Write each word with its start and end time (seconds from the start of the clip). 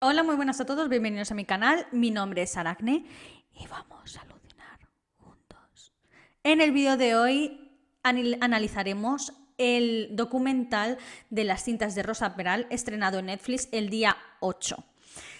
Hola, 0.00 0.22
muy 0.22 0.36
buenas 0.36 0.60
a 0.60 0.64
todos, 0.64 0.88
bienvenidos 0.88 1.32
a 1.32 1.34
mi 1.34 1.44
canal. 1.44 1.88
Mi 1.90 2.12
nombre 2.12 2.42
es 2.42 2.56
Aracne 2.56 3.04
y 3.52 3.66
vamos 3.66 4.16
a 4.16 4.20
alucinar 4.20 4.78
juntos. 5.16 5.92
En 6.44 6.60
el 6.60 6.70
vídeo 6.70 6.96
de 6.96 7.16
hoy 7.16 7.72
analizaremos 8.04 9.32
el 9.56 10.10
documental 10.12 10.98
de 11.30 11.42
las 11.42 11.64
cintas 11.64 11.96
de 11.96 12.04
Rosa 12.04 12.36
Peral 12.36 12.68
estrenado 12.70 13.18
en 13.18 13.26
Netflix 13.26 13.68
el 13.72 13.90
día 13.90 14.16
8. 14.38 14.76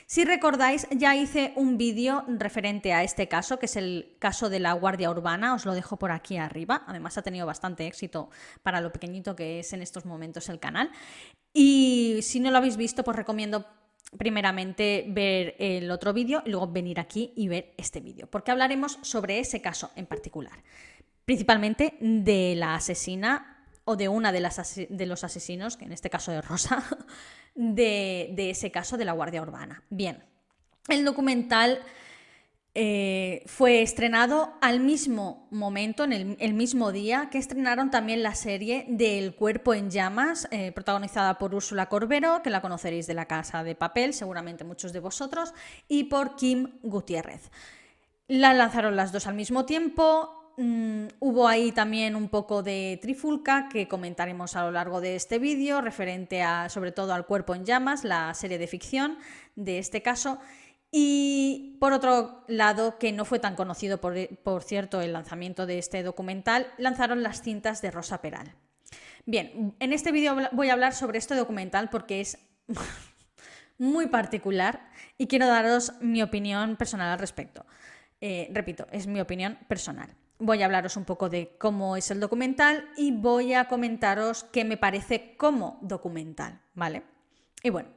Si 0.06 0.24
recordáis, 0.24 0.88
ya 0.90 1.14
hice 1.14 1.52
un 1.54 1.78
vídeo 1.78 2.24
referente 2.26 2.92
a 2.92 3.04
este 3.04 3.28
caso, 3.28 3.60
que 3.60 3.66
es 3.66 3.76
el 3.76 4.16
caso 4.18 4.50
de 4.50 4.58
la 4.58 4.72
Guardia 4.72 5.10
Urbana, 5.10 5.54
os 5.54 5.66
lo 5.66 5.74
dejo 5.74 6.00
por 6.00 6.10
aquí 6.10 6.36
arriba. 6.36 6.82
Además 6.88 7.16
ha 7.16 7.22
tenido 7.22 7.46
bastante 7.46 7.86
éxito 7.86 8.30
para 8.64 8.80
lo 8.80 8.90
pequeñito 8.90 9.36
que 9.36 9.60
es 9.60 9.72
en 9.72 9.82
estos 9.82 10.04
momentos 10.04 10.48
el 10.48 10.58
canal. 10.58 10.90
Y 11.52 12.20
si 12.22 12.40
no 12.40 12.50
lo 12.50 12.58
habéis 12.58 12.76
visto, 12.76 13.04
pues 13.04 13.16
recomiendo 13.16 13.66
primeramente 14.16 15.04
ver 15.08 15.54
el 15.58 15.90
otro 15.90 16.12
vídeo 16.12 16.42
y 16.46 16.50
luego 16.50 16.68
venir 16.68 16.98
aquí 17.00 17.32
y 17.36 17.48
ver 17.48 17.74
este 17.76 18.00
vídeo, 18.00 18.26
porque 18.30 18.50
hablaremos 18.50 18.98
sobre 19.02 19.38
ese 19.38 19.60
caso 19.60 19.90
en 19.96 20.06
particular, 20.06 20.62
principalmente 21.24 21.96
de 22.00 22.54
la 22.56 22.74
asesina 22.74 23.66
o 23.84 23.96
de 23.96 24.08
una 24.08 24.32
de, 24.32 24.40
las 24.40 24.76
de 24.76 25.06
los 25.06 25.24
asesinos, 25.24 25.76
que 25.76 25.84
en 25.84 25.92
este 25.92 26.10
caso 26.10 26.32
es 26.32 26.46
Rosa, 26.46 26.84
de, 27.54 28.30
de 28.34 28.50
ese 28.50 28.70
caso 28.70 28.96
de 28.96 29.04
la 29.04 29.12
Guardia 29.12 29.42
Urbana. 29.42 29.82
Bien, 29.90 30.24
el 30.88 31.04
documental 31.04 31.80
eh, 32.80 33.42
fue 33.46 33.82
estrenado 33.82 34.52
al 34.60 34.78
mismo 34.78 35.48
momento, 35.50 36.04
en 36.04 36.36
el, 36.38 36.54
mismo 36.54 36.92
día 36.92 37.28
que 37.28 37.38
estrenaron 37.38 37.90
también 37.90 38.22
la 38.22 38.36
serie 38.36 38.84
del 38.86 39.34
Cuerpo 39.34 39.74
en 39.74 39.90
Llamas, 39.90 40.46
eh, 40.52 40.70
protagonizada 40.70 41.38
por 41.38 41.56
Úrsula 41.56 41.88
Corbero, 41.88 42.40
que 42.40 42.50
la 42.50 42.60
conoceréis 42.60 43.08
de 43.08 43.14
la 43.14 43.24
Casa 43.24 43.64
de 43.64 43.74
Papel, 43.74 44.14
seguramente 44.14 44.62
muchos 44.62 44.92
de 44.92 45.00
vosotros, 45.00 45.54
y 45.88 46.04
por 46.04 46.36
Kim 46.36 46.78
Gutiérrez. 46.84 47.50
La 48.28 48.54
lanzaron 48.54 48.94
las 48.94 49.10
dos 49.10 49.26
al 49.26 49.34
mismo 49.34 49.64
tiempo. 49.64 50.52
Mm, 50.56 51.06
hubo 51.18 51.48
ahí 51.48 51.72
también 51.72 52.14
un 52.14 52.28
poco 52.28 52.62
de 52.62 53.00
trifulca 53.02 53.68
que 53.68 53.88
comentaremos 53.88 54.54
a 54.54 54.62
lo 54.62 54.70
largo 54.70 55.00
de 55.00 55.16
este 55.16 55.40
vídeo, 55.40 55.80
referente 55.80 56.42
a, 56.42 56.68
sobre 56.68 56.92
todo 56.92 57.12
al 57.12 57.26
Cuerpo 57.26 57.56
en 57.56 57.64
Llamas, 57.64 58.04
la 58.04 58.32
serie 58.34 58.56
de 58.56 58.68
ficción 58.68 59.18
de 59.56 59.80
este 59.80 60.00
caso. 60.00 60.38
Y 60.90 61.76
por 61.80 61.92
otro 61.92 62.44
lado, 62.48 62.98
que 62.98 63.12
no 63.12 63.24
fue 63.24 63.38
tan 63.38 63.56
conocido, 63.56 64.00
por, 64.00 64.62
cierto, 64.62 65.00
el 65.00 65.12
lanzamiento 65.12 65.66
de 65.66 65.78
este 65.78 66.02
documental, 66.02 66.66
lanzaron 66.78 67.22
las 67.22 67.42
cintas 67.42 67.82
de 67.82 67.90
Rosa 67.90 68.22
Peral. 68.22 68.54
Bien, 69.26 69.74
en 69.78 69.92
este 69.92 70.12
vídeo 70.12 70.34
voy 70.52 70.70
a 70.70 70.72
hablar 70.72 70.94
sobre 70.94 71.18
este 71.18 71.34
documental 71.34 71.90
porque 71.90 72.22
es 72.22 72.38
muy 73.78 74.06
particular 74.06 74.90
y 75.18 75.26
quiero 75.26 75.46
daros 75.46 75.92
mi 76.00 76.22
opinión 76.22 76.76
personal 76.76 77.12
al 77.12 77.18
respecto. 77.18 77.66
Eh, 78.22 78.48
repito, 78.52 78.86
es 78.90 79.06
mi 79.06 79.20
opinión 79.20 79.58
personal. 79.68 80.14
Voy 80.38 80.62
a 80.62 80.64
hablaros 80.64 80.96
un 80.96 81.04
poco 81.04 81.28
de 81.28 81.56
cómo 81.58 81.96
es 81.96 82.10
el 82.10 82.20
documental 82.20 82.88
y 82.96 83.12
voy 83.12 83.52
a 83.52 83.68
comentaros 83.68 84.44
qué 84.44 84.64
me 84.64 84.76
parece 84.76 85.36
como 85.36 85.78
documental, 85.82 86.60
¿vale? 86.74 87.02
Y 87.62 87.70
bueno, 87.70 87.90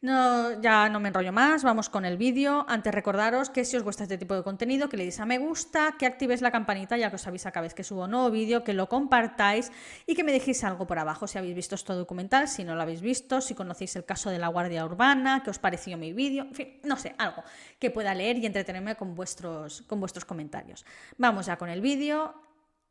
no, 0.00 0.60
ya 0.60 0.88
no 0.88 1.00
me 1.00 1.08
enrollo 1.08 1.32
más, 1.32 1.64
vamos 1.64 1.88
con 1.88 2.04
el 2.04 2.16
vídeo. 2.16 2.64
Antes 2.68 2.94
recordaros 2.94 3.50
que 3.50 3.64
si 3.64 3.76
os 3.76 3.82
gusta 3.82 4.04
este 4.04 4.16
tipo 4.16 4.34
de 4.36 4.44
contenido, 4.44 4.88
que 4.88 4.96
le 4.96 5.02
deis 5.02 5.18
a 5.18 5.26
me 5.26 5.38
gusta, 5.38 5.96
que 5.98 6.06
activéis 6.06 6.40
la 6.40 6.52
campanita 6.52 6.96
ya 6.96 7.10
que 7.10 7.16
os 7.16 7.26
avisa 7.26 7.50
cada 7.50 7.62
vez 7.62 7.74
que 7.74 7.82
subo 7.82 8.04
un 8.04 8.12
nuevo 8.12 8.30
vídeo, 8.30 8.62
que 8.62 8.74
lo 8.74 8.88
compartáis 8.88 9.72
y 10.06 10.14
que 10.14 10.22
me 10.22 10.30
dejéis 10.30 10.62
algo 10.62 10.86
por 10.86 11.00
abajo 11.00 11.26
si 11.26 11.36
habéis 11.36 11.56
visto 11.56 11.74
este 11.74 11.94
documental, 11.94 12.46
si 12.46 12.62
no 12.62 12.76
lo 12.76 12.82
habéis 12.82 13.00
visto, 13.00 13.40
si 13.40 13.56
conocéis 13.56 13.96
el 13.96 14.04
caso 14.04 14.30
de 14.30 14.38
la 14.38 14.46
Guardia 14.46 14.84
Urbana, 14.84 15.42
que 15.42 15.50
os 15.50 15.58
pareció 15.58 15.98
mi 15.98 16.12
vídeo, 16.12 16.44
en 16.44 16.54
fin, 16.54 16.80
no 16.84 16.96
sé, 16.96 17.16
algo 17.18 17.42
que 17.80 17.90
pueda 17.90 18.14
leer 18.14 18.38
y 18.38 18.46
entretenerme 18.46 18.94
con 18.94 19.16
vuestros, 19.16 19.82
con 19.82 19.98
vuestros 19.98 20.24
comentarios. 20.24 20.86
Vamos 21.16 21.46
ya 21.46 21.56
con 21.56 21.70
el 21.70 21.80
vídeo 21.80 22.34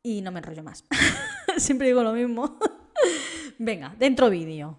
y 0.02 0.20
no 0.20 0.30
me 0.30 0.40
enrollo 0.40 0.62
más. 0.62 0.84
Siempre 1.56 1.86
digo 1.86 2.02
lo 2.02 2.12
mismo. 2.12 2.58
Venga, 3.58 3.94
dentro 3.98 4.28
vídeo. 4.28 4.76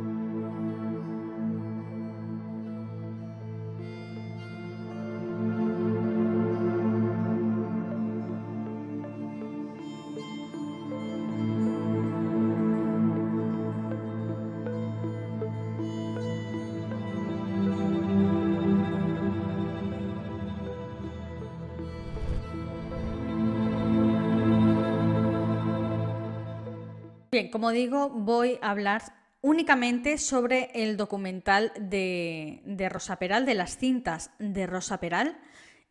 Bien, 27.39 27.51
como 27.51 27.71
digo, 27.71 28.09
voy 28.09 28.59
a 28.61 28.71
hablar 28.71 29.01
únicamente 29.39 30.17
sobre 30.17 30.71
el 30.73 30.97
documental 30.97 31.71
de, 31.79 32.61
de, 32.65 32.89
Rosa 32.89 33.15
Peral, 33.17 33.45
de 33.45 33.53
las 33.53 33.77
cintas 33.77 34.31
de 34.39 34.67
Rosa 34.67 34.99
Peral, 34.99 35.39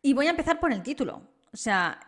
y 0.03 0.13
voy 0.13 0.27
a 0.27 0.29
empezar 0.29 0.59
por 0.59 0.71
el 0.71 0.83
título. 0.83 1.23
O 1.51 1.57
sea, 1.57 1.99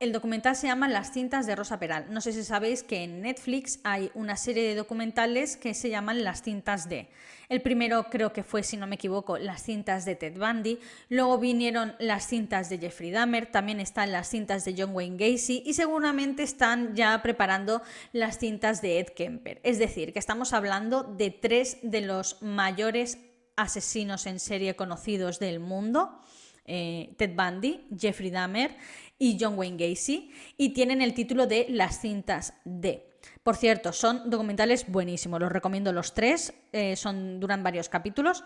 el 0.00 0.12
documental 0.12 0.56
se 0.56 0.66
llama 0.66 0.88
Las 0.88 1.12
cintas 1.12 1.46
de 1.46 1.54
Rosa 1.54 1.78
Peral. 1.78 2.06
No 2.08 2.22
sé 2.22 2.32
si 2.32 2.42
sabéis 2.42 2.82
que 2.82 3.04
en 3.04 3.20
Netflix 3.20 3.80
hay 3.84 4.10
una 4.14 4.38
serie 4.38 4.66
de 4.66 4.74
documentales 4.74 5.58
que 5.58 5.74
se 5.74 5.90
llaman 5.90 6.24
Las 6.24 6.42
cintas 6.42 6.88
de. 6.88 7.08
El 7.50 7.60
primero 7.60 8.04
creo 8.04 8.32
que 8.32 8.42
fue, 8.42 8.62
si 8.62 8.78
no 8.78 8.86
me 8.86 8.94
equivoco, 8.94 9.36
Las 9.36 9.62
cintas 9.62 10.06
de 10.06 10.16
Ted 10.16 10.38
Bundy. 10.38 10.78
Luego 11.10 11.36
vinieron 11.36 11.94
las 11.98 12.26
cintas 12.26 12.70
de 12.70 12.78
Jeffrey 12.78 13.10
Dahmer. 13.10 13.44
También 13.44 13.78
están 13.78 14.10
las 14.10 14.30
cintas 14.30 14.64
de 14.64 14.74
John 14.76 14.94
Wayne 14.94 15.18
Gacy. 15.18 15.64
Y 15.66 15.74
seguramente 15.74 16.44
están 16.44 16.94
ya 16.94 17.20
preparando 17.22 17.82
las 18.14 18.38
cintas 18.38 18.80
de 18.80 19.00
Ed 19.00 19.08
Kemper. 19.08 19.60
Es 19.64 19.78
decir, 19.78 20.14
que 20.14 20.18
estamos 20.18 20.54
hablando 20.54 21.02
de 21.02 21.30
tres 21.30 21.76
de 21.82 22.00
los 22.00 22.40
mayores 22.40 23.18
asesinos 23.54 24.24
en 24.24 24.40
serie 24.40 24.76
conocidos 24.76 25.38
del 25.38 25.60
mundo. 25.60 26.18
Eh, 26.64 27.14
Ted 27.16 27.34
Bundy, 27.34 27.86
Jeffrey 27.98 28.30
Dahmer 28.30 28.76
y 29.18 29.36
John 29.40 29.58
Wayne 29.58 29.76
Gacy, 29.76 30.30
y 30.56 30.70
tienen 30.70 31.02
el 31.02 31.14
título 31.14 31.46
de 31.46 31.66
Las 31.68 32.00
cintas 32.00 32.54
de. 32.64 33.06
Por 33.42 33.56
cierto, 33.56 33.92
son 33.92 34.30
documentales 34.30 34.86
buenísimos, 34.88 35.40
los 35.40 35.52
recomiendo 35.52 35.92
los 35.92 36.14
tres, 36.14 36.54
eh, 36.72 36.96
son, 36.96 37.40
duran 37.40 37.62
varios 37.62 37.88
capítulos 37.88 38.44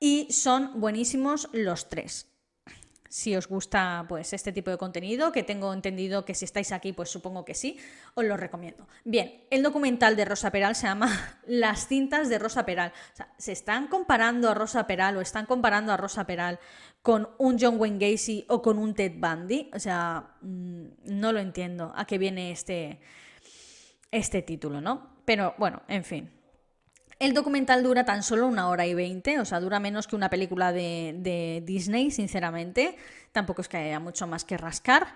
y 0.00 0.28
son 0.30 0.80
buenísimos 0.80 1.48
los 1.52 1.88
tres 1.88 2.34
si 3.14 3.36
os 3.36 3.46
gusta 3.46 4.06
pues 4.08 4.32
este 4.32 4.50
tipo 4.50 4.72
de 4.72 4.76
contenido, 4.76 5.30
que 5.30 5.44
tengo 5.44 5.72
entendido 5.72 6.24
que 6.24 6.34
si 6.34 6.44
estáis 6.46 6.72
aquí, 6.72 6.92
pues 6.92 7.10
supongo 7.10 7.44
que 7.44 7.54
sí, 7.54 7.78
os 8.14 8.24
lo 8.24 8.36
recomiendo. 8.36 8.88
Bien, 9.04 9.46
el 9.50 9.62
documental 9.62 10.16
de 10.16 10.24
Rosa 10.24 10.50
Peral 10.50 10.74
se 10.74 10.88
llama 10.88 11.38
Las 11.46 11.86
cintas 11.86 12.28
de 12.28 12.40
Rosa 12.40 12.66
Peral. 12.66 12.92
O 13.12 13.16
sea, 13.16 13.32
¿se 13.38 13.52
están 13.52 13.86
comparando 13.86 14.50
a 14.50 14.54
Rosa 14.54 14.88
Peral 14.88 15.16
o 15.16 15.20
están 15.20 15.46
comparando 15.46 15.92
a 15.92 15.96
Rosa 15.96 16.26
Peral 16.26 16.58
con 17.04 17.28
un 17.36 17.58
John 17.60 17.78
Wayne 17.78 17.98
Gacy 17.98 18.46
o 18.48 18.62
con 18.62 18.78
un 18.78 18.94
Ted 18.94 19.12
Bundy? 19.18 19.70
O 19.74 19.78
sea, 19.78 20.36
mm, 20.40 20.84
no 21.04 21.32
lo 21.32 21.38
entiendo 21.38 21.92
a 21.94 22.06
qué 22.06 22.16
viene 22.16 22.50
este, 22.50 22.98
este 24.10 24.40
título, 24.40 24.80
¿no? 24.80 25.18
Pero 25.26 25.54
bueno, 25.58 25.82
en 25.86 26.02
fin. 26.02 26.30
El 27.18 27.34
documental 27.34 27.82
dura 27.82 28.06
tan 28.06 28.22
solo 28.22 28.46
una 28.46 28.70
hora 28.70 28.86
y 28.86 28.94
veinte, 28.94 29.38
o 29.38 29.44
sea, 29.44 29.60
dura 29.60 29.80
menos 29.80 30.06
que 30.06 30.16
una 30.16 30.30
película 30.30 30.72
de, 30.72 31.62
Disney, 31.66 32.10
sinceramente. 32.10 32.96
Tampoco 33.32 33.60
es 33.60 33.68
que 33.68 33.76
haya 33.76 34.00
mucho 34.00 34.26
más 34.26 34.46
que 34.46 34.56
rascar. 34.56 35.08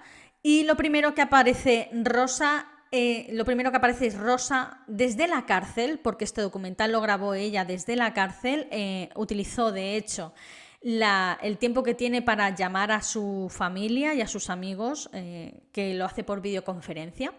Y 0.42 0.64
lo 0.64 0.76
primero 0.76 1.14
que 1.14 1.22
aparece 1.22 1.88
Rosa 2.04 2.66
eh, 2.90 3.28
lo 3.32 3.46
primero 3.46 3.70
que 3.70 3.78
aparece 3.78 4.08
es 4.08 4.14
Rosa 4.18 4.80
desde 4.86 5.26
la 5.26 5.46
cárcel, 5.46 6.00
porque 6.00 6.24
este 6.24 6.42
documental 6.42 6.92
lo 6.92 7.00
grabó 7.00 7.32
ella 7.32 7.64
desde 7.64 7.96
la 7.96 8.12
cárcel. 8.12 8.68
Eh, 8.70 9.08
utilizó, 9.14 9.72
de 9.72 9.96
hecho, 9.96 10.34
el 10.80 11.58
tiempo 11.58 11.82
que 11.82 11.94
tiene 11.94 12.22
para 12.22 12.54
llamar 12.54 12.92
a 12.92 13.02
su 13.02 13.48
familia 13.50 14.14
y 14.14 14.20
a 14.20 14.28
sus 14.28 14.50
amigos, 14.50 15.10
eh, 15.12 15.68
que 15.72 15.94
lo 15.94 16.04
hace 16.04 16.24
por 16.24 16.40
videoconferencia. 16.40 17.32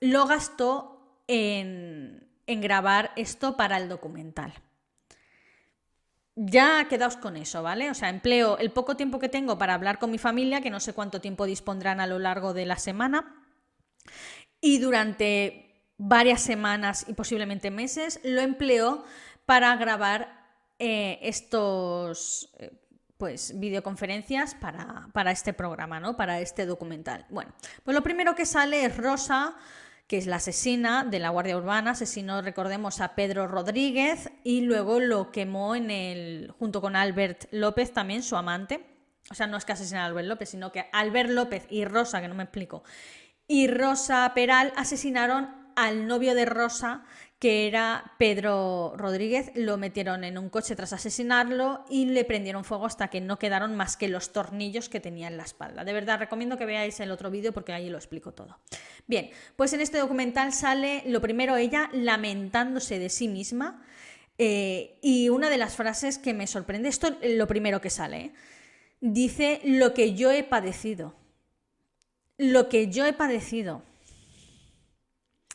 Lo 0.00 0.26
gastó 0.26 1.22
en, 1.26 2.28
en 2.46 2.60
grabar 2.60 3.12
esto 3.16 3.56
para 3.56 3.76
el 3.76 3.88
documental. 3.88 4.54
Ya 6.34 6.86
quedaos 6.88 7.16
con 7.16 7.36
eso, 7.36 7.62
¿vale? 7.62 7.90
O 7.90 7.94
sea, 7.94 8.10
empleo 8.10 8.58
el 8.58 8.70
poco 8.70 8.96
tiempo 8.96 9.18
que 9.18 9.30
tengo 9.30 9.56
para 9.56 9.74
hablar 9.74 9.98
con 9.98 10.10
mi 10.10 10.18
familia, 10.18 10.60
que 10.60 10.70
no 10.70 10.80
sé 10.80 10.92
cuánto 10.92 11.20
tiempo 11.20 11.46
dispondrán 11.46 11.98
a 11.98 12.06
lo 12.06 12.18
largo 12.18 12.52
de 12.52 12.66
la 12.66 12.76
semana, 12.76 13.42
y 14.60 14.78
durante 14.78 15.66
varias 15.98 16.42
semanas 16.42 17.06
y 17.08 17.14
posiblemente 17.14 17.70
meses 17.70 18.20
lo 18.22 18.42
empleo 18.42 19.04
para 19.46 19.74
grabar 19.76 20.45
eh, 20.78 21.18
estos 21.22 22.50
eh, 22.58 22.72
pues 23.16 23.58
videoconferencias 23.58 24.54
para, 24.54 25.08
para 25.12 25.30
este 25.30 25.52
programa, 25.52 26.00
¿no? 26.00 26.16
Para 26.16 26.40
este 26.40 26.66
documental. 26.66 27.26
Bueno, 27.30 27.52
pues 27.82 27.94
lo 27.94 28.02
primero 28.02 28.34
que 28.34 28.46
sale 28.46 28.84
es 28.84 28.96
Rosa 28.96 29.56
que 30.06 30.18
es 30.18 30.26
la 30.26 30.36
asesina 30.36 31.04
de 31.04 31.18
la 31.18 31.30
Guardia 31.30 31.56
Urbana, 31.56 31.92
asesinó, 31.92 32.40
recordemos, 32.40 33.00
a 33.00 33.14
Pedro 33.14 33.48
Rodríguez 33.48 34.30
y 34.44 34.60
luego 34.60 35.00
lo 35.00 35.32
quemó 35.32 35.74
en 35.74 35.90
el, 35.90 36.54
junto 36.58 36.80
con 36.80 36.94
Albert 36.94 37.46
López, 37.50 37.92
también 37.92 38.22
su 38.22 38.36
amante. 38.36 38.86
O 39.30 39.34
sea, 39.34 39.48
no 39.48 39.56
es 39.56 39.64
que 39.64 39.72
asesinara 39.72 40.04
a 40.04 40.08
Albert 40.08 40.28
López, 40.28 40.50
sino 40.50 40.70
que 40.70 40.88
Albert 40.92 41.30
López 41.30 41.66
y 41.68 41.84
Rosa, 41.84 42.20
que 42.20 42.28
no 42.28 42.36
me 42.36 42.44
explico, 42.44 42.84
y 43.48 43.66
Rosa 43.66 44.30
Peral 44.34 44.72
asesinaron 44.76 45.72
al 45.74 46.06
novio 46.06 46.34
de 46.34 46.44
Rosa, 46.44 47.04
que 47.38 47.66
era 47.66 48.14
Pedro 48.18 48.94
Rodríguez, 48.96 49.52
lo 49.54 49.76
metieron 49.76 50.24
en 50.24 50.38
un 50.38 50.48
coche 50.48 50.74
tras 50.74 50.94
asesinarlo 50.94 51.84
y 51.90 52.06
le 52.06 52.24
prendieron 52.24 52.64
fuego 52.64 52.86
hasta 52.86 53.08
que 53.08 53.20
no 53.20 53.38
quedaron 53.38 53.76
más 53.76 53.96
que 53.98 54.08
los 54.08 54.32
tornillos 54.32 54.88
que 54.88 55.00
tenía 55.00 55.28
en 55.28 55.36
la 55.36 55.42
espalda. 55.42 55.84
De 55.84 55.92
verdad, 55.92 56.18
recomiendo 56.18 56.56
que 56.56 56.64
veáis 56.64 56.98
el 57.00 57.10
otro 57.10 57.30
vídeo 57.30 57.52
porque 57.52 57.74
ahí 57.74 57.90
lo 57.90 57.98
explico 57.98 58.32
todo. 58.32 58.58
Bien, 59.06 59.30
pues 59.56 59.72
en 59.74 59.82
este 59.82 59.98
documental 59.98 60.54
sale 60.54 61.02
lo 61.06 61.20
primero 61.20 61.56
ella 61.56 61.90
lamentándose 61.92 62.98
de 62.98 63.10
sí 63.10 63.28
misma 63.28 63.84
eh, 64.38 64.98
y 65.02 65.28
una 65.28 65.50
de 65.50 65.58
las 65.58 65.76
frases 65.76 66.18
que 66.18 66.32
me 66.32 66.46
sorprende, 66.46 66.88
esto 66.88 67.16
es 67.20 67.36
lo 67.36 67.46
primero 67.46 67.82
que 67.82 67.90
sale, 67.90 68.16
¿eh? 68.16 68.32
dice 69.00 69.60
lo 69.64 69.92
que 69.92 70.14
yo 70.14 70.30
he 70.30 70.42
padecido. 70.42 71.14
Lo 72.38 72.68
que 72.68 72.88
yo 72.88 73.04
he 73.06 73.12
padecido. 73.12 73.82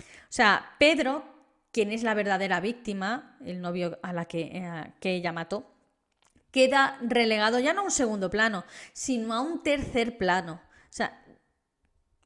O 0.01 0.34
sea, 0.34 0.75
Pedro 0.80 1.31
quien 1.72 1.92
es 1.92 2.04
la 2.04 2.14
verdadera 2.14 2.60
víctima, 2.60 3.38
el 3.44 3.62
novio 3.62 3.98
a 4.02 4.14
la 4.14 4.26
que, 4.26 4.42
eh, 4.42 4.94
que 5.00 5.16
ella 5.16 5.32
mató, 5.32 5.72
queda 6.52 6.98
relegado 7.02 7.60
ya 7.60 7.74
no 7.74 7.82
a 7.82 7.86
un 7.86 7.92
segundo 7.92 8.30
plano, 8.30 8.66
sino 8.94 9.34
a 9.34 9.42
un 9.42 9.64
tercer 9.64 10.18
plano. 10.18 10.62
O 10.64 10.94
sea, 10.94 11.24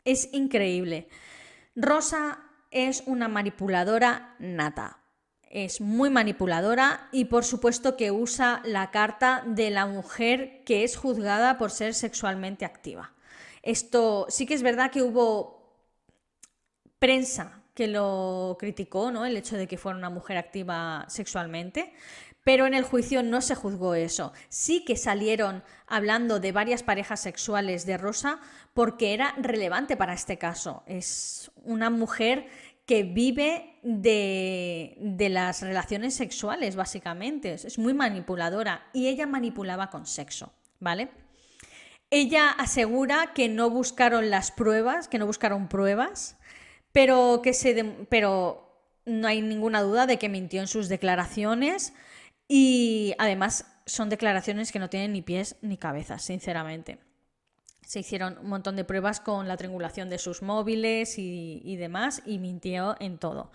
es 0.04 0.34
increíble. 0.34 1.08
Rosa 1.76 2.40
es 2.72 3.04
una 3.06 3.28
manipuladora 3.28 4.36
nata. 4.40 5.00
Es 5.50 5.80
muy 5.80 6.10
manipuladora 6.10 7.08
y 7.12 7.26
por 7.26 7.46
supuesto 7.46 7.96
que 7.96 8.12
usa 8.12 8.62
la 8.66 8.92
carta 8.92 9.44
de 9.46 9.70
la 9.70 9.86
mujer 9.86 10.64
que 10.66 10.84
es 10.84 10.98
juzgada 10.98 11.58
por 11.58 11.72
ser 11.72 11.94
sexualmente 11.94 12.66
activa. 12.66 13.14
Esto 13.62 14.26
sí 14.30 14.46
que 14.46 14.54
es 14.54 14.64
verdad 14.64 14.92
que 14.92 15.02
hubo 15.02 15.74
prensa 17.00 17.65
que 17.75 17.88
lo 17.88 18.56
criticó, 18.57 19.12
¿no? 19.12 19.25
El 19.25 19.38
hecho 19.38 19.57
de 19.57 19.68
que 19.68 19.77
fuera 19.77 19.98
una 19.98 20.10
mujer 20.10 20.38
activa 20.38 21.06
sexualmente. 21.10 21.94
Pero 22.44 22.68
en 22.68 22.74
el 22.75 22.83
juicio 22.83 23.24
no 23.24 23.42
se 23.42 23.56
juzgó 23.56 23.95
eso. 23.95 24.31
Sí 24.50 24.86
que 24.86 24.95
salieron 24.95 25.63
hablando 25.88 26.39
de 26.39 26.51
varias 26.51 26.83
parejas 26.83 27.19
sexuales 27.19 27.86
de 27.86 27.98
Rosa 27.98 28.39
porque 28.74 29.13
era 29.13 29.33
relevante 29.38 29.98
para 29.98 30.13
este 30.13 30.38
caso. 30.38 30.83
Es 30.86 31.51
una 31.63 31.89
mujer 31.89 32.48
que 32.86 33.04
vive 33.04 33.80
de, 33.81 34.95
de, 35.00 35.30
las 35.30 35.63
relaciones 35.63 36.13
sexuales, 36.13 36.75
básicamente. 36.75 37.54
Es 37.54 37.80
muy 37.80 37.95
manipuladora 37.95 38.88
y 38.94 39.07
ella 39.07 39.25
manipulaba 39.25 39.89
con 39.89 40.06
sexo, 40.06 40.54
¿vale? 40.80 41.10
Ella 42.12 42.51
asegura 42.51 43.33
que 43.33 43.50
no 43.50 43.72
buscaron 43.72 44.30
las 44.30 44.51
pruebas, 44.51 45.07
que 45.07 45.18
no 45.18 45.25
buscaron 45.25 45.68
pruebas, 45.68 46.38
pero 46.96 47.42
que 47.44 47.54
se 47.54 47.84
pero 48.08 48.90
no 49.04 49.28
hay 49.28 49.42
ninguna 49.42 49.82
duda 49.82 50.08
de 50.08 50.18
que 50.18 50.30
mintió 50.30 50.62
en 50.62 50.68
sus 50.68 50.88
declaraciones 50.88 51.94
y 52.48 53.14
además 53.18 53.66
son 53.86 54.08
declaraciones 54.08 54.72
que 54.72 54.80
no 54.80 54.90
tienen 54.90 55.12
ni 55.12 55.22
pies 55.22 55.58
ni 55.62 55.76
cabezas, 55.76 56.24
sinceramente. 56.24 57.00
Se 57.86 58.00
hicieron 58.00 58.38
un 58.38 58.48
montón 58.48 58.78
de 58.78 58.86
pruebas 58.86 59.20
con 59.20 59.50
la 59.50 59.58
triangulación 59.58 60.10
de 60.10 60.20
sus 60.20 60.42
móviles 60.42 61.16
y, 61.18 61.76
demás 61.76 62.24
y 62.26 62.40
mintió 62.40 62.96
en 63.02 63.18
todo. 63.18 63.52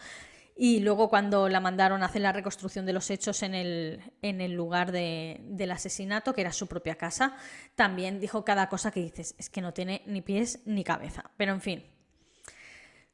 Y 0.55 0.81
luego 0.81 1.09
cuando 1.09 1.49
la 1.49 1.61
mandaron 1.61 2.03
a 2.03 2.07
hacer 2.07 2.21
la 2.21 2.33
reconstrucción 2.33 2.85
de 2.85 2.93
los 2.93 3.09
hechos 3.09 3.43
en 3.43 3.55
el, 3.55 4.03
en 4.21 4.43
el 4.43 4.53
lugar 4.53 4.93
del 4.93 5.71
asesinato, 5.71 6.35
que 6.35 6.43
era 6.43 6.53
su 6.53 6.67
propia 6.67 6.97
casa, 6.97 7.37
también 7.75 8.21
dijo 8.21 8.45
cada 8.45 8.69
cosa 8.69 8.91
que 8.91 9.01
dices, 9.01 9.35
es 9.39 9.49
que 9.49 9.63
no 9.63 9.73
tiene 9.73 10.03
ni 10.05 10.21
pies 10.21 10.61
ni 10.67 10.85
cabeza. 10.85 11.31
Pero 11.39 11.53
en 11.55 11.63
fin, 11.63 12.00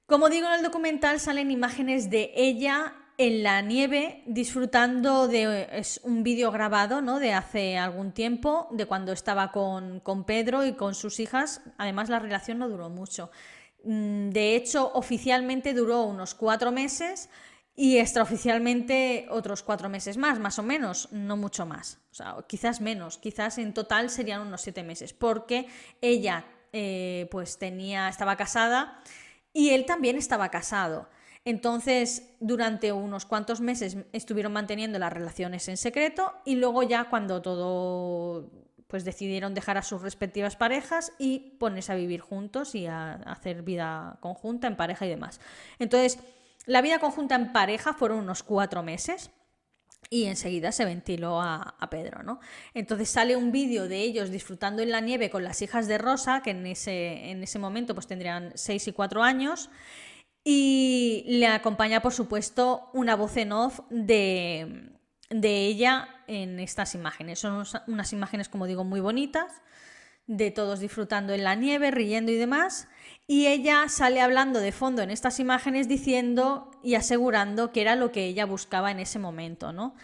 como 0.06 0.28
digo 0.28 0.46
en 0.46 0.54
el 0.54 0.62
documental, 0.62 1.20
salen 1.20 1.50
imágenes 1.50 2.10
de 2.10 2.32
ella 2.36 2.94
en 3.18 3.42
la 3.42 3.62
nieve 3.62 4.22
disfrutando 4.26 5.26
de 5.26 5.68
es 5.72 6.00
un 6.04 6.22
vídeo 6.22 6.52
grabado 6.52 7.00
¿no? 7.00 7.18
de 7.18 7.32
hace 7.32 7.78
algún 7.78 8.12
tiempo, 8.12 8.68
de 8.70 8.86
cuando 8.86 9.12
estaba 9.12 9.50
con, 9.52 10.00
con 10.00 10.24
Pedro 10.24 10.64
y 10.64 10.74
con 10.74 10.94
sus 10.94 11.18
hijas. 11.18 11.62
Además, 11.78 12.08
la 12.08 12.18
relación 12.18 12.58
no 12.58 12.68
duró 12.68 12.90
mucho. 12.90 13.30
Mm, 13.84 14.30
de 14.30 14.54
hecho, 14.54 14.92
oficialmente 14.94 15.74
duró 15.74 16.02
unos 16.04 16.34
cuatro 16.34 16.72
meses 16.72 17.30
y 17.74 17.98
extraoficialmente 17.98 19.26
otros 19.30 19.62
cuatro 19.62 19.88
meses 19.88 20.16
más, 20.16 20.38
más 20.38 20.58
o 20.58 20.62
menos, 20.62 21.08
no 21.12 21.36
mucho 21.36 21.66
más. 21.66 21.98
O 22.10 22.14
sea, 22.14 22.36
quizás 22.46 22.80
menos, 22.80 23.18
quizás 23.18 23.58
en 23.58 23.74
total 23.74 24.08
serían 24.10 24.40
unos 24.40 24.62
siete 24.62 24.82
meses, 24.82 25.12
porque 25.12 25.66
ella 26.00 26.44
eh, 26.72 27.28
pues 27.30 27.58
tenía, 27.58 28.08
estaba 28.08 28.36
casada 28.36 29.02
y 29.56 29.70
él 29.70 29.86
también 29.86 30.18
estaba 30.18 30.50
casado. 30.50 31.08
Entonces, 31.46 32.34
durante 32.40 32.92
unos 32.92 33.24
cuantos 33.24 33.62
meses 33.62 33.96
estuvieron 34.12 34.52
manteniendo 34.52 34.98
las 34.98 35.10
relaciones 35.10 35.66
en 35.68 35.78
secreto 35.78 36.34
y 36.44 36.56
luego 36.56 36.82
ya 36.82 37.04
cuando 37.04 37.40
todo 37.40 38.50
pues 38.86 39.04
decidieron 39.04 39.54
dejar 39.54 39.78
a 39.78 39.82
sus 39.82 40.02
respectivas 40.02 40.56
parejas 40.56 41.12
y 41.18 41.56
ponerse 41.58 41.92
a 41.92 41.96
vivir 41.96 42.20
juntos 42.20 42.74
y 42.74 42.86
a 42.86 43.14
hacer 43.14 43.62
vida 43.62 44.18
conjunta 44.20 44.66
en 44.66 44.76
pareja 44.76 45.06
y 45.06 45.08
demás. 45.08 45.40
Entonces, 45.78 46.18
la 46.66 46.82
vida 46.82 46.98
conjunta 46.98 47.34
en 47.34 47.52
pareja 47.52 47.94
fueron 47.94 48.18
unos 48.18 48.42
cuatro 48.42 48.82
meses 48.82 49.30
y 50.10 50.24
enseguida 50.26 50.72
se 50.72 50.84
ventiló 50.84 51.40
a, 51.40 51.76
Pedro, 51.90 52.22
¿no? 52.22 52.40
Entonces 52.74 53.08
sale 53.08 53.36
un 53.36 53.52
vídeo 53.52 53.88
de 53.88 54.00
ellos 54.02 54.30
disfrutando 54.30 54.82
en 54.82 54.90
la 54.90 55.00
nieve 55.00 55.30
con 55.30 55.44
las 55.44 55.62
hijas 55.62 55.88
de 55.88 55.98
Rosa, 55.98 56.42
que 56.42 56.50
en 56.50 56.66
ese, 56.66 57.30
en 57.30 57.42
ese 57.42 57.58
momento 57.58 57.94
pues 57.94 58.06
tendrían 58.06 58.52
6 58.54 58.88
y 58.88 58.92
4 58.92 59.22
años, 59.22 59.70
y 60.44 61.24
le 61.26 61.48
acompaña, 61.48 62.02
por 62.02 62.12
supuesto, 62.12 62.90
una 62.92 63.16
voz 63.16 63.36
en 63.36 63.52
off 63.52 63.80
de, 63.90 64.92
de 65.28 65.66
ella 65.66 66.08
en 66.28 66.60
estas 66.60 66.94
imágenes. 66.94 67.40
Son 67.40 67.64
unas 67.88 68.12
imágenes, 68.12 68.48
como 68.48 68.66
digo, 68.66 68.84
muy 68.84 69.00
bonitas, 69.00 69.62
de 70.26 70.50
todos 70.52 70.80
disfrutando 70.80 71.32
en 71.32 71.42
la 71.42 71.56
nieve, 71.56 71.90
riendo 71.90 72.30
y 72.30 72.36
demás. 72.36 72.88
Y 73.28 73.48
ella 73.48 73.88
sale 73.88 74.20
hablando 74.20 74.60
de 74.60 74.70
fondo 74.70 75.02
en 75.02 75.10
estas 75.10 75.40
imágenes 75.40 75.88
diciendo 75.88 76.70
y 76.82 76.94
asegurando 76.94 77.72
que 77.72 77.80
era 77.80 77.96
lo 77.96 78.12
que 78.12 78.26
ella 78.26 78.46
buscaba 78.46 78.92
en 78.92 79.00
ese 79.00 79.18
momento, 79.18 79.72
¿no? 79.72 79.96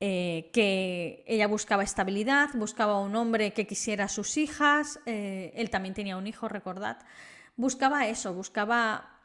Eh, 0.00 0.50
que 0.52 1.24
ella 1.26 1.48
buscaba 1.48 1.82
estabilidad, 1.82 2.50
buscaba 2.54 3.00
un 3.00 3.16
hombre 3.16 3.52
que 3.52 3.66
quisiera 3.66 4.04
a 4.04 4.08
sus 4.08 4.36
hijas, 4.36 5.00
eh, 5.06 5.50
él 5.56 5.70
también 5.70 5.94
tenía 5.94 6.16
un 6.16 6.26
hijo, 6.26 6.46
recordad, 6.46 6.98
buscaba 7.56 8.06
eso, 8.06 8.32
buscaba 8.32 9.18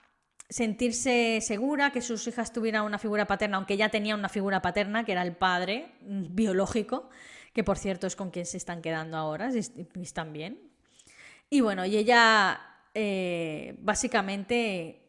sentirse 0.50 1.40
segura, 1.42 1.92
que 1.92 2.02
sus 2.02 2.26
hijas 2.28 2.54
tuvieran 2.54 2.86
una 2.86 2.98
figura 2.98 3.28
paterna, 3.28 3.58
aunque 3.58 3.76
ella 3.76 3.90
tenía 3.90 4.16
una 4.16 4.30
figura 4.30 4.64
paterna, 4.64 5.04
que 5.04 5.12
era 5.12 5.22
el 5.22 5.36
padre 5.36 5.92
mm, 6.02 6.34
biológico, 6.34 7.10
que 7.54 7.64
por 7.64 7.78
cierto 7.78 8.08
es 8.08 8.16
con 8.16 8.32
quien 8.32 8.48
se 8.48 8.58
están 8.58 8.82
quedando 8.82 9.18
ahora, 9.18 9.52
y 9.54 10.02
están 10.02 10.34
bien. 10.34 10.60
Y 11.52 11.62
bueno, 11.62 11.86
y 11.86 11.98
ella 11.98 12.73
eh, 12.94 13.76
básicamente 13.80 15.04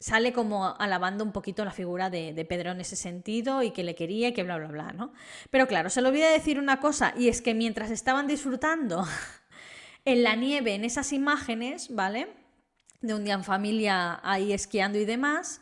sale 0.00 0.32
como 0.32 0.74
alabando 0.78 1.22
un 1.22 1.32
poquito 1.32 1.64
la 1.64 1.72
figura 1.72 2.08
de, 2.08 2.46
Pedro 2.48 2.70
en 2.70 2.80
ese 2.80 2.96
sentido 2.96 3.62
y 3.62 3.70
que 3.70 3.84
le 3.84 3.94
quería 3.94 4.28
y 4.28 4.32
que 4.32 4.42
bla, 4.42 4.56
bla, 4.56 4.68
bla, 4.68 4.92
¿no? 4.92 5.12
Pero 5.50 5.66
claro, 5.66 5.90
se 5.90 6.00
le 6.00 6.08
olvida 6.08 6.30
decir 6.30 6.58
una 6.58 6.80
cosa 6.80 7.12
y 7.16 7.28
es 7.28 7.42
que 7.42 7.54
mientras 7.54 7.90
estaban 7.90 8.26
disfrutando 8.26 9.06
en 10.04 10.22
la 10.22 10.36
nieve, 10.36 10.74
en 10.74 10.84
esas 10.84 11.12
imágenes, 11.12 11.94
¿vale? 11.94 12.28
De 13.02 13.14
un 13.14 13.24
día 13.24 13.34
en 13.34 13.44
familia 13.44 14.20
ahí 14.22 14.52
esquiando 14.52 14.98
y 14.98 15.04
demás, 15.04 15.60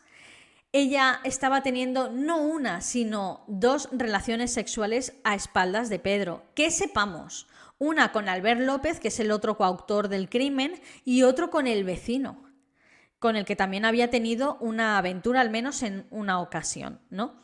ella 0.73 1.21
estaba 1.25 1.63
teniendo 1.63 2.11
no 2.11 2.39
una, 2.39 2.81
sino 2.81 3.45
dos 3.49 3.89
relaciones 3.91 4.53
sexuales 4.53 5.15
a 5.25 5.35
espaldas 5.35 5.89
de 5.89 5.99
Pedro. 5.99 6.45
Que 6.55 6.71
sepamos, 6.71 7.49
una 7.79 8.13
con 8.13 8.29
Albert 8.29 8.61
López, 8.61 9.01
que 9.01 9.09
es 9.09 9.21
el 9.21 9.31
otro 9.31 9.57
coautor 9.57 10.09
del 10.09 10.29
crimen, 10.29 10.81
y 11.05 11.23
otro 11.23 11.51
con 11.51 11.67
el 11.67 11.85
vecino, 11.85 12.45
con 13.19 13.37
el 13.37 13.45
que 13.45 13.57
también 13.57 13.85
había 13.85 14.11
tenido 14.11 14.57
una 14.61 14.99
aventura 14.99 15.41
al 15.41 15.51
menos 15.51 15.83
en 15.83 16.07
una 16.11 16.41
ocasión, 16.41 17.01
¿no? 17.11 17.39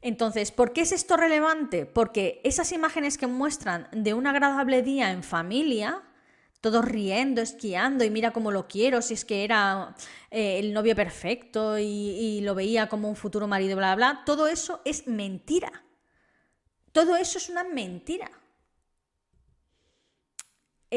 Entonces, 0.00 0.52
¿por 0.52 0.74
qué 0.74 0.82
es 0.82 0.92
esto 0.92 1.16
relevante? 1.16 1.86
Porque 1.86 2.42
esas 2.44 2.72
imágenes 2.72 3.16
que 3.16 3.26
muestran 3.26 3.88
de 3.90 4.12
un 4.12 4.26
agradable 4.26 4.82
día 4.82 5.10
en 5.10 5.22
familia, 5.22 6.02
todos 6.60 6.84
riendo, 6.84 7.40
esquiando 7.40 8.04
y 8.04 8.10
mira 8.10 8.30
cómo 8.30 8.50
lo 8.50 8.68
quiero, 8.68 9.00
si 9.00 9.14
es 9.14 9.24
que 9.24 9.44
era 9.44 9.94
eh, 10.30 10.58
el 10.58 10.74
novio 10.74 10.94
perfecto 10.94 11.78
y, 11.78 12.40
lo 12.42 12.54
veía 12.54 12.88
como 12.88 13.08
un 13.08 13.16
futuro 13.16 13.46
marido, 13.46 13.76
bla, 13.76 13.94
bla, 13.94 14.12
bla, 14.12 14.24
todo 14.26 14.46
eso 14.46 14.82
es 14.84 15.06
mentira. 15.06 15.84
Todo 16.92 17.16
eso 17.16 17.38
es 17.38 17.48
una 17.48 17.64
mentira. 17.64 18.30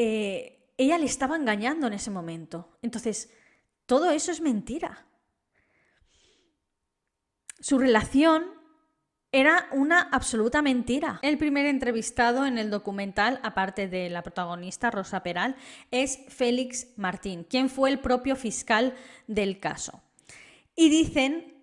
Eh, 0.00 0.70
ella 0.76 0.96
le 0.96 1.06
estaba 1.06 1.34
engañando 1.34 1.88
en 1.88 1.92
ese 1.92 2.12
momento. 2.12 2.78
Entonces, 2.82 3.32
todo 3.84 4.12
eso 4.12 4.30
es 4.30 4.40
mentira. 4.40 5.08
Su 7.58 7.80
relación 7.80 8.44
era 9.32 9.68
una 9.72 10.02
absoluta 10.02 10.62
mentira. 10.62 11.18
El 11.22 11.36
primer 11.36 11.66
entrevistado 11.66 12.46
en 12.46 12.58
el 12.58 12.70
documental, 12.70 13.40
aparte 13.42 13.88
de 13.88 14.08
la 14.08 14.22
protagonista 14.22 14.92
Rosa 14.92 15.24
Peral, 15.24 15.56
es 15.90 16.20
Félix 16.28 16.96
Martín, 16.96 17.42
quien 17.42 17.68
fue 17.68 17.90
el 17.90 17.98
propio 17.98 18.36
fiscal 18.36 18.94
del 19.26 19.58
caso. 19.58 20.00
Y 20.76 20.90
dicen 20.90 21.57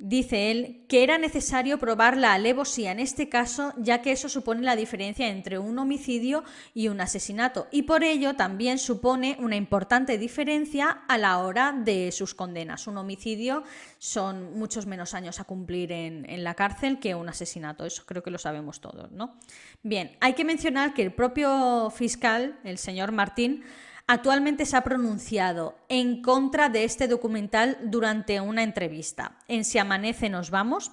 Dice 0.00 0.52
él 0.52 0.84
que 0.86 1.02
era 1.02 1.18
necesario 1.18 1.78
probar 1.78 2.16
la 2.16 2.32
alevosía 2.32 2.92
en 2.92 3.00
este 3.00 3.28
caso, 3.28 3.74
ya 3.78 4.00
que 4.00 4.12
eso 4.12 4.28
supone 4.28 4.62
la 4.62 4.76
diferencia 4.76 5.28
entre 5.28 5.58
un 5.58 5.76
homicidio 5.76 6.44
y 6.72 6.86
un 6.86 7.00
asesinato, 7.00 7.66
y 7.72 7.82
por 7.82 8.04
ello 8.04 8.36
también 8.36 8.78
supone 8.78 9.36
una 9.40 9.56
importante 9.56 10.16
diferencia 10.16 11.02
a 11.08 11.18
la 11.18 11.38
hora 11.38 11.72
de 11.72 12.12
sus 12.12 12.32
condenas. 12.32 12.86
Un 12.86 12.96
homicidio 12.96 13.64
son 13.98 14.56
muchos 14.56 14.86
menos 14.86 15.14
años 15.14 15.40
a 15.40 15.44
cumplir 15.44 15.90
en, 15.90 16.30
en 16.30 16.44
la 16.44 16.54
cárcel 16.54 17.00
que 17.00 17.16
un 17.16 17.28
asesinato, 17.28 17.84
eso 17.84 18.04
creo 18.06 18.22
que 18.22 18.30
lo 18.30 18.38
sabemos 18.38 18.80
todos, 18.80 19.10
¿no? 19.10 19.34
Bien, 19.82 20.16
hay 20.20 20.34
que 20.34 20.44
mencionar 20.44 20.94
que 20.94 21.02
el 21.02 21.12
propio 21.12 21.90
fiscal, 21.90 22.56
el 22.62 22.78
señor 22.78 23.10
Martín, 23.10 23.64
actualmente 24.08 24.66
se 24.66 24.76
ha 24.76 24.82
pronunciado 24.82 25.78
en 25.88 26.22
contra 26.22 26.68
de 26.68 26.82
este 26.82 27.06
documental 27.06 27.78
durante 27.84 28.40
una 28.40 28.64
entrevista. 28.64 29.38
En 29.46 29.64
Si 29.64 29.78
amanece 29.78 30.28
nos 30.30 30.50
vamos, 30.50 30.90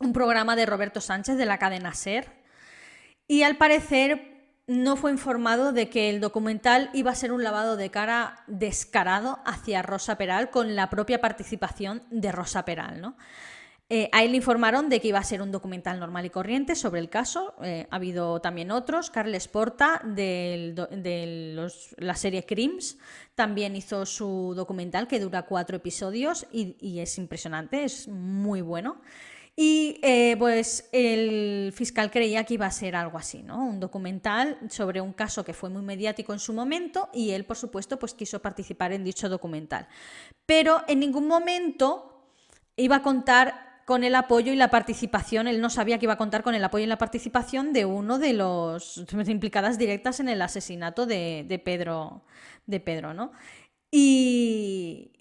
un 0.00 0.12
programa 0.12 0.54
de 0.54 0.66
Roberto 0.66 1.00
Sánchez 1.00 1.36
de 1.36 1.46
la 1.46 1.58
cadena 1.58 1.94
Ser, 1.94 2.44
y 3.26 3.42
al 3.42 3.56
parecer 3.56 4.36
no 4.68 4.96
fue 4.96 5.12
informado 5.12 5.72
de 5.72 5.88
que 5.88 6.10
el 6.10 6.20
documental 6.20 6.90
iba 6.92 7.10
a 7.10 7.16
ser 7.16 7.32
un 7.32 7.42
lavado 7.42 7.76
de 7.76 7.90
cara 7.90 8.44
descarado 8.46 9.40
hacia 9.46 9.82
Rosa 9.82 10.18
Peral 10.18 10.50
con 10.50 10.76
la 10.76 10.90
propia 10.90 11.20
participación 11.20 12.02
de 12.10 12.32
Rosa 12.32 12.64
Peral, 12.64 13.00
¿no? 13.00 13.16
Eh, 13.88 14.08
a 14.10 14.24
él 14.24 14.32
le 14.32 14.38
informaron 14.38 14.88
de 14.88 15.00
que 15.00 15.08
iba 15.08 15.20
a 15.20 15.24
ser 15.24 15.40
un 15.40 15.52
documental 15.52 16.00
normal 16.00 16.26
y 16.26 16.30
corriente 16.30 16.74
sobre 16.74 17.00
el 17.00 17.08
caso. 17.08 17.54
Eh, 17.62 17.86
ha 17.88 17.96
habido 17.96 18.40
también 18.40 18.72
otros. 18.72 19.10
Carles 19.10 19.46
Porta, 19.46 20.00
de 20.04 20.74
la 21.98 22.14
serie 22.16 22.44
Crims, 22.44 22.98
también 23.36 23.76
hizo 23.76 24.04
su 24.04 24.54
documental 24.56 25.06
que 25.06 25.20
dura 25.20 25.42
cuatro 25.42 25.76
episodios 25.76 26.46
y, 26.50 26.98
es 26.98 27.16
impresionante, 27.18 27.84
es 27.84 28.08
muy 28.08 28.60
bueno. 28.60 29.00
Y 29.58 30.00
eh, 30.02 30.36
pues 30.38 30.88
el 30.92 31.72
fiscal 31.74 32.10
creía 32.10 32.44
que 32.44 32.54
iba 32.54 32.66
a 32.66 32.70
ser 32.70 32.94
algo 32.94 33.16
así, 33.16 33.42
¿no? 33.42 33.64
Un 33.64 33.80
documental 33.80 34.58
sobre 34.68 35.00
un 35.00 35.14
caso 35.14 35.44
que 35.44 35.54
fue 35.54 35.70
muy 35.70 35.80
mediático 35.80 36.34
en 36.34 36.40
su 36.40 36.52
momento 36.52 37.08
y 37.14 37.30
él, 37.30 37.46
por 37.46 37.56
supuesto, 37.56 37.98
pues 37.98 38.12
quiso 38.12 38.42
participar 38.42 38.92
en 38.92 39.04
dicho 39.04 39.30
documental. 39.30 39.88
Pero 40.44 40.82
en 40.88 41.00
ningún 41.00 41.26
momento 41.26 42.32
iba 42.76 42.96
a 42.96 43.02
contar 43.02 43.65
con 43.86 44.02
el 44.02 44.16
apoyo 44.16 44.52
y 44.52 44.56
la 44.56 44.68
participación, 44.68 45.46
él 45.46 45.60
no 45.60 45.70
sabía 45.70 45.98
que 45.98 46.06
iba 46.06 46.14
a 46.14 46.18
contar 46.18 46.42
con 46.42 46.56
el 46.56 46.64
apoyo 46.64 46.84
y 46.84 46.88
la 46.88 46.98
participación 46.98 47.72
de 47.72 47.84
uno 47.84 48.18
de 48.18 48.32
los 48.32 48.98
implicadas 49.28 49.78
directas 49.78 50.18
en 50.18 50.28
el 50.28 50.42
asesinato 50.42 51.06
de, 51.06 51.62
Pedro, 51.64 52.24
de 52.66 52.80
Pedro, 52.80 53.14
¿no? 53.14 53.30
Y, 53.92 55.12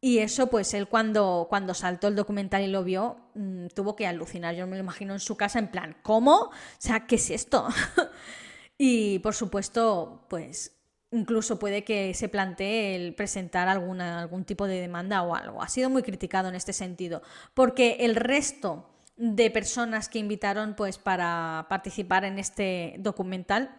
y 0.00 0.18
eso, 0.20 0.46
pues 0.46 0.72
él 0.72 0.88
cuando, 0.88 1.48
cuando 1.50 1.74
saltó 1.74 2.08
el 2.08 2.16
documental 2.16 2.62
y 2.62 2.68
lo 2.68 2.82
vio, 2.82 3.18
mm, 3.34 3.66
tuvo 3.74 3.94
que 3.94 4.06
alucinar. 4.06 4.54
Yo 4.54 4.66
me 4.66 4.76
lo 4.76 4.82
imagino 4.82 5.12
en 5.12 5.20
su 5.20 5.36
casa 5.36 5.58
en 5.58 5.70
plan, 5.70 5.94
¿cómo? 6.02 6.34
O 6.44 6.52
sea, 6.78 7.06
¿qué 7.06 7.16
es 7.16 7.28
esto? 7.28 7.68
y 8.78 9.18
por 9.18 9.34
supuesto, 9.34 10.24
pues 10.30 10.77
incluso 11.10 11.58
puede 11.58 11.84
que 11.84 12.12
se 12.14 12.28
plantee 12.28 12.96
el 12.96 13.14
presentar 13.14 13.68
alguna, 13.68 14.20
algún 14.20 14.44
tipo 14.44 14.66
de 14.66 14.80
demanda 14.80 15.22
o 15.22 15.34
algo. 15.34 15.62
Ha 15.62 15.68
sido 15.68 15.90
muy 15.90 16.02
criticado 16.02 16.48
en 16.48 16.54
este 16.54 16.72
sentido, 16.72 17.22
porque 17.54 17.98
el 18.00 18.16
resto 18.16 18.90
de 19.16 19.50
personas 19.50 20.08
que 20.08 20.18
invitaron 20.18 20.74
pues, 20.74 20.98
para 20.98 21.66
participar 21.68 22.24
en 22.24 22.38
este 22.38 22.96
documental, 22.98 23.76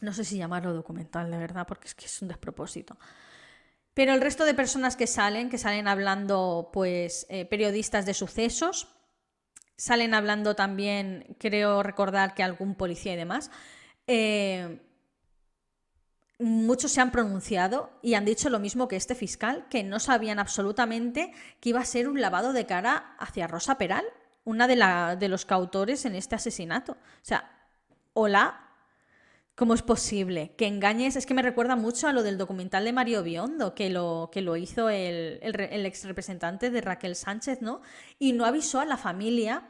no 0.00 0.12
sé 0.12 0.24
si 0.24 0.36
llamarlo 0.36 0.74
documental 0.74 1.30
de 1.30 1.38
verdad, 1.38 1.66
porque 1.66 1.88
es 1.88 1.94
que 1.94 2.06
es 2.06 2.22
un 2.22 2.28
despropósito. 2.28 2.98
Pero 3.94 4.12
el 4.12 4.20
resto 4.20 4.44
de 4.44 4.54
personas 4.54 4.94
que 4.94 5.06
salen, 5.06 5.48
que 5.50 5.58
salen 5.58 5.88
hablando, 5.88 6.70
pues, 6.72 7.26
eh, 7.30 7.46
periodistas 7.46 8.06
de 8.06 8.14
sucesos, 8.14 8.88
salen 9.76 10.14
hablando 10.14 10.54
también, 10.54 11.36
creo 11.38 11.82
recordar 11.82 12.34
que 12.34 12.42
algún 12.42 12.74
policía 12.74 13.14
y 13.14 13.16
demás, 13.16 13.50
eh, 14.06 14.80
muchos 16.38 16.92
se 16.92 17.00
han 17.00 17.10
pronunciado 17.10 17.90
y 18.00 18.14
han 18.14 18.24
dicho 18.24 18.48
lo 18.48 18.60
mismo 18.60 18.86
que 18.88 18.96
este 18.96 19.14
fiscal, 19.14 19.66
que 19.68 19.82
no 19.82 19.98
sabían 19.98 20.38
absolutamente 20.38 21.32
que 21.60 21.70
iba 21.70 21.80
a 21.80 21.84
ser 21.84 22.08
un 22.08 22.20
lavado 22.20 22.52
de 22.52 22.66
cara 22.66 23.16
hacia 23.18 23.48
Rosa 23.48 23.76
Peral, 23.76 24.04
una 24.44 24.68
de, 24.68 24.76
la, 24.76 25.16
de 25.16 25.28
los 25.28 25.44
cautores 25.44 26.04
en 26.04 26.14
este 26.14 26.36
asesinato. 26.36 26.92
O 26.92 26.96
sea, 27.22 27.50
hola, 28.12 28.68
¿cómo 29.56 29.74
es 29.74 29.82
posible 29.82 30.54
que 30.56 30.66
engañes? 30.66 31.16
Es 31.16 31.26
que 31.26 31.34
me 31.34 31.42
recuerda 31.42 31.74
mucho 31.74 32.06
a 32.06 32.12
lo 32.12 32.22
del 32.22 32.38
documental 32.38 32.84
de 32.84 32.92
Mario 32.92 33.24
Biondo, 33.24 33.74
que 33.74 33.90
lo, 33.90 34.30
que 34.32 34.40
lo 34.40 34.56
hizo 34.56 34.88
el, 34.90 35.40
el, 35.42 35.86
ex 35.86 36.04
representante 36.04 36.70
de 36.70 36.80
Raquel 36.80 37.16
Sánchez, 37.16 37.62
¿no? 37.62 37.82
Y 38.18 38.32
no 38.32 38.46
avisó 38.46 38.78
a 38.78 38.84
la 38.84 38.96
familia 38.96 39.64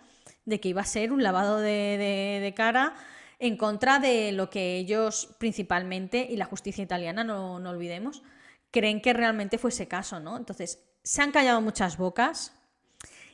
de 0.44 0.60
que 0.60 0.68
iba 0.68 0.82
a 0.82 0.86
ser 0.86 1.12
un 1.12 1.22
lavado 1.22 1.58
de 1.58 2.52
cara 2.54 2.94
en 3.38 3.56
contra 3.56 3.98
de 3.98 4.32
lo 4.32 4.50
que 4.50 4.76
ellos 4.76 5.34
principalmente, 5.38 6.26
y 6.28 6.36
la 6.36 6.44
justicia 6.44 6.82
italiana, 6.82 7.24
no, 7.24 7.54
olvidemos, 7.54 8.22
creen 8.70 9.00
que 9.00 9.12
realmente 9.12 9.58
fue 9.58 9.70
ese 9.70 9.88
caso, 9.88 10.20
¿no? 10.20 10.36
Entonces, 10.36 10.84
se 11.02 11.22
han 11.22 11.32
callado 11.32 11.60
muchas 11.60 11.96
bocas 11.96 12.52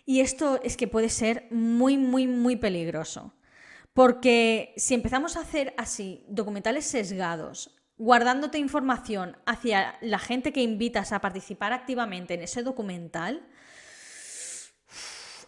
y 0.06 0.20
esto 0.20 0.60
es 0.62 0.76
que 0.76 0.86
puede 0.86 1.08
ser 1.08 1.48
muy, 1.50 1.96
muy, 1.96 2.26
muy 2.26 2.56
peligroso. 2.56 3.34
Porque 3.94 4.74
si 4.76 4.94
empezamos 4.94 5.36
a 5.36 5.40
hacer 5.40 5.72
así 5.78 6.24
documentales 6.28 6.84
sesgados, 6.84 7.74
guardándote 7.96 8.58
información 8.58 9.36
hacia 9.46 9.96
la 10.00 10.18
gente 10.18 10.52
que 10.52 10.62
invitas 10.62 11.12
a 11.12 11.20
participar 11.20 11.72
activamente 11.72 12.34
en 12.34 12.42
ese 12.42 12.62
documental, 12.62 13.46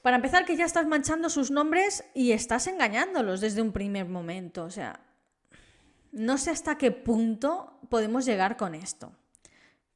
para 0.07 0.19
empezar, 0.19 0.45
que 0.45 0.55
ya 0.55 0.65
estás 0.65 0.87
manchando 0.87 1.29
sus 1.29 1.51
nombres 1.51 2.05
y 2.15 2.31
estás 2.31 2.69
engañándolos 2.69 3.41
desde 3.41 3.61
un 3.61 3.73
primer 3.73 4.07
momento. 4.07 4.63
O 4.63 4.71
sea, 4.71 5.01
no 6.13 6.39
sé 6.39 6.53
hasta 6.53 6.79
qué 6.79 6.93
punto 6.93 7.81
podemos 7.91 8.25
llegar 8.25 8.57
con 8.57 8.77
esto. 8.77 9.11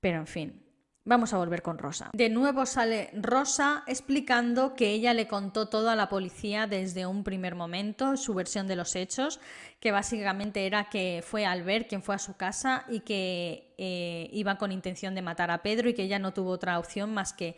Pero 0.01 0.19
en 0.19 0.27
fin, 0.27 0.65
vamos 1.05 1.33
a 1.33 1.39
volver 1.39 1.63
con 1.63 1.79
Rosa. 1.79 2.11
De 2.13 2.29
nuevo 2.29 2.67
sale 2.67 3.11
Rosa 3.15 3.85
explicando 3.87 4.75
que 4.75 4.89
ella 4.89 5.15
le 5.15 5.29
contó 5.29 5.69
todo 5.69 5.91
a 5.91 5.95
la 5.95 6.09
policía 6.09 6.67
desde 6.67 7.07
un 7.07 7.23
primer 7.23 7.55
momento, 7.55 8.17
su 8.17 8.35
versión 8.35 8.67
de 8.67 8.75
los 8.75 8.97
hechos, 8.97 9.39
que 9.79 9.93
básicamente 9.93 10.67
era 10.67 10.89
que 10.89 11.23
fue 11.25 11.47
Albert 11.47 11.89
quien 11.89 12.03
fue 12.03 12.17
a 12.17 12.19
su 12.19 12.37
casa 12.37 12.85
y 12.89 12.99
que 13.03 13.73
eh, 13.79 14.29
iba 14.33 14.59
con 14.59 14.73
intención 14.73 15.15
de 15.15 15.23
matar 15.23 15.53
a 15.53 15.63
Pedro 15.63 15.89
y 15.89 15.95
que 15.95 16.03
ella 16.03 16.19
no 16.19 16.35
tuvo 16.35 16.51
otra 16.51 16.81
opción 16.81 17.15
más 17.15 17.33
que 17.33 17.57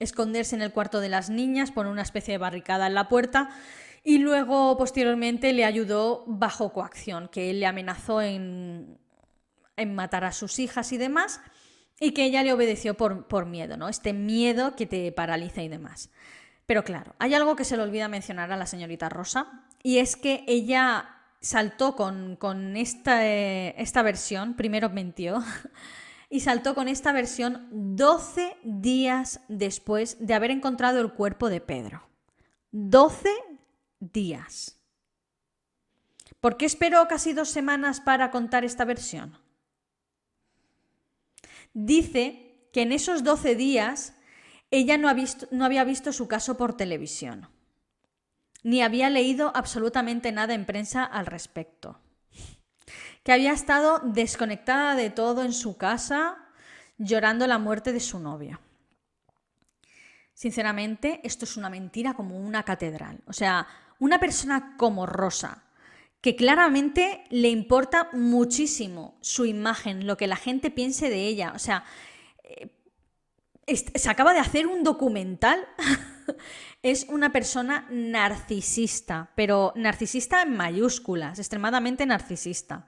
esconderse 0.00 0.56
en 0.56 0.62
el 0.62 0.72
cuarto 0.72 1.00
de 1.00 1.08
las 1.08 1.30
niñas, 1.30 1.70
poner 1.70 1.92
una 1.92 2.02
especie 2.02 2.32
de 2.32 2.38
barricada 2.38 2.88
en 2.88 2.94
la 2.94 3.08
puerta 3.08 3.50
y 4.02 4.18
luego 4.18 4.76
posteriormente 4.76 5.52
le 5.52 5.64
ayudó 5.64 6.24
bajo 6.26 6.72
coacción, 6.72 7.28
que 7.28 7.50
él 7.50 7.60
le 7.60 7.66
amenazó 7.66 8.20
en, 8.22 8.98
en 9.76 9.94
matar 9.94 10.24
a 10.24 10.32
sus 10.32 10.58
hijas 10.58 10.90
y 10.92 10.96
demás 10.96 11.40
y 12.00 12.12
que 12.12 12.24
ella 12.24 12.42
le 12.42 12.52
obedeció 12.52 12.96
por, 12.96 13.28
por 13.28 13.46
miedo, 13.46 13.76
¿no? 13.76 13.88
Este 13.88 14.12
miedo 14.14 14.74
que 14.74 14.86
te 14.86 15.12
paraliza 15.12 15.62
y 15.62 15.68
demás. 15.68 16.10
Pero 16.64 16.82
claro, 16.82 17.14
hay 17.18 17.34
algo 17.34 17.56
que 17.56 17.64
se 17.64 17.76
le 17.76 17.82
olvida 17.82 18.08
mencionar 18.08 18.50
a 18.52 18.56
la 18.56 18.66
señorita 18.66 19.08
Rosa 19.08 19.66
y 19.82 19.98
es 19.98 20.16
que 20.16 20.44
ella 20.46 21.16
saltó 21.40 21.96
con, 21.96 22.36
con 22.36 22.76
esta, 22.76 23.26
eh, 23.26 23.74
esta 23.78 24.02
versión, 24.02 24.54
primero 24.54 24.88
mentió, 24.88 25.42
y 26.30 26.40
saltó 26.40 26.76
con 26.76 26.86
esta 26.86 27.12
versión 27.12 27.68
12 27.72 28.56
días 28.62 29.40
después 29.48 30.16
de 30.20 30.32
haber 30.32 30.52
encontrado 30.52 31.00
el 31.00 31.12
cuerpo 31.12 31.50
de 31.50 31.60
Pedro. 31.60 32.08
12 32.70 33.28
días. 33.98 34.78
¿Por 36.40 36.56
qué 36.56 36.66
esperó 36.66 37.06
casi 37.08 37.32
dos 37.32 37.50
semanas 37.50 38.00
para 38.00 38.30
contar 38.30 38.64
esta 38.64 38.84
versión? 38.84 39.36
Dice 41.74 42.68
que 42.72 42.82
en 42.82 42.92
esos 42.92 43.24
12 43.24 43.56
días 43.56 44.14
ella 44.70 44.96
no, 44.96 45.12
no 45.50 45.64
había 45.64 45.82
visto 45.82 46.12
su 46.12 46.28
caso 46.28 46.56
por 46.56 46.76
televisión, 46.76 47.48
ni 48.62 48.82
había 48.82 49.10
leído 49.10 49.50
absolutamente 49.56 50.30
nada 50.30 50.54
en 50.54 50.64
prensa 50.64 51.04
al 51.04 51.26
respecto 51.26 52.00
que 53.22 53.32
había 53.32 53.52
estado 53.52 54.00
desconectada 54.00 54.94
de 54.94 55.10
todo 55.10 55.42
en 55.42 55.52
su 55.52 55.76
casa, 55.76 56.38
llorando 56.98 57.46
la 57.46 57.58
muerte 57.58 57.92
de 57.92 58.00
su 58.00 58.18
novia. 58.18 58.60
Sinceramente, 60.34 61.20
esto 61.22 61.44
es 61.44 61.56
una 61.56 61.68
mentira 61.68 62.14
como 62.14 62.38
una 62.38 62.62
catedral. 62.62 63.20
O 63.26 63.32
sea, 63.32 63.66
una 63.98 64.18
persona 64.18 64.74
como 64.78 65.04
Rosa, 65.04 65.64
que 66.20 66.36
claramente 66.36 67.24
le 67.30 67.48
importa 67.48 68.08
muchísimo 68.12 69.18
su 69.20 69.44
imagen, 69.44 70.06
lo 70.06 70.16
que 70.16 70.26
la 70.26 70.36
gente 70.36 70.70
piense 70.70 71.10
de 71.10 71.26
ella. 71.26 71.52
O 71.54 71.58
sea, 71.58 71.84
eh, 72.42 72.70
se 73.76 74.10
acaba 74.10 74.32
de 74.32 74.40
hacer 74.40 74.66
un 74.66 74.82
documental 74.82 75.66
es 76.82 77.06
una 77.08 77.32
persona 77.32 77.86
narcisista, 77.90 79.30
pero 79.34 79.72
narcisista 79.76 80.42
en 80.42 80.56
mayúsculas, 80.56 81.38
extremadamente 81.38 82.06
narcisista. 82.06 82.86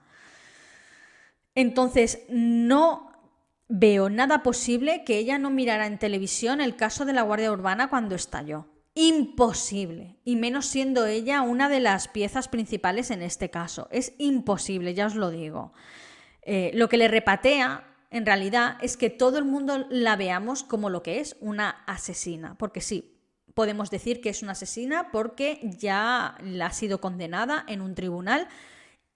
Entonces, 1.54 2.25
no 2.28 3.11
veo 3.68 4.11
nada 4.11 4.42
posible 4.42 5.02
que 5.04 5.16
ella 5.16 5.38
no 5.38 5.50
mirara 5.50 5.87
en 5.87 5.99
televisión 5.99 6.61
el 6.61 6.76
caso 6.76 7.04
de 7.04 7.14
la 7.14 7.23
Guardia 7.23 7.52
Urbana 7.52 7.88
cuando 7.88 8.14
estalló. 8.14 8.66
Imposible. 8.94 10.18
Y 10.25 10.37
menos 10.37 10.66
siendo 10.66 11.06
ella 11.06 11.40
una 11.42 11.68
de 11.68 11.80
las 11.80 12.09
piezas 12.09 12.49
principales 12.49 13.11
en 13.11 13.23
este 13.23 13.50
caso. 13.50 13.88
Es 13.90 14.12
imposible, 14.18 14.94
ya 14.94 15.06
os 15.06 15.14
lo 15.14 15.30
digo. 15.30 15.73
Eh, 16.42 16.71
lo 16.75 16.88
que 16.88 16.99
le 16.99 17.09
repatea, 17.09 17.85
en 18.11 18.26
realidad, 18.26 18.76
es 18.82 18.99
que 18.99 19.09
todo 19.09 19.38
el 19.38 19.44
mundo 19.44 19.87
la 19.88 20.16
veamos 20.16 20.62
como 20.62 20.90
lo 20.90 21.02
que 21.02 21.21
es, 21.21 21.37
una 21.40 21.71
asesina. 21.87 22.59
Porque 22.59 22.82
sí, 22.82 23.18
podemos 23.54 23.90
decir 23.90 24.21
que 24.21 24.28
es 24.28 24.42
una 24.42 24.52
asesina 24.52 25.11
porque 25.11 25.61
ya 25.78 26.37
la 26.42 26.66
ha 26.66 26.73
sido 26.73 27.00
condenada 27.00 27.64
en 27.68 27.80
un 27.80 27.94
tribunal 27.94 28.49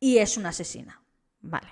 y 0.00 0.18
es 0.18 0.38
una 0.38 0.50
asesina. 0.50 1.02
Vale. 1.40 1.68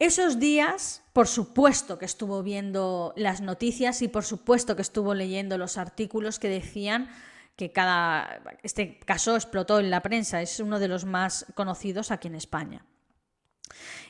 Esos 0.00 0.38
días, 0.38 1.02
por 1.12 1.28
supuesto 1.28 1.98
que 1.98 2.06
estuvo 2.06 2.42
viendo 2.42 3.12
las 3.16 3.42
noticias 3.42 4.00
y 4.00 4.08
por 4.08 4.24
supuesto 4.24 4.74
que 4.74 4.80
estuvo 4.80 5.12
leyendo 5.12 5.58
los 5.58 5.76
artículos 5.76 6.38
que 6.38 6.48
decían 6.48 7.10
que 7.54 7.70
cada 7.70 8.40
este 8.62 8.98
caso 9.00 9.36
explotó 9.36 9.78
en 9.78 9.90
la 9.90 10.00
prensa, 10.00 10.40
es 10.40 10.58
uno 10.58 10.78
de 10.78 10.88
los 10.88 11.04
más 11.04 11.44
conocidos 11.54 12.10
aquí 12.10 12.28
en 12.28 12.34
España. 12.34 12.86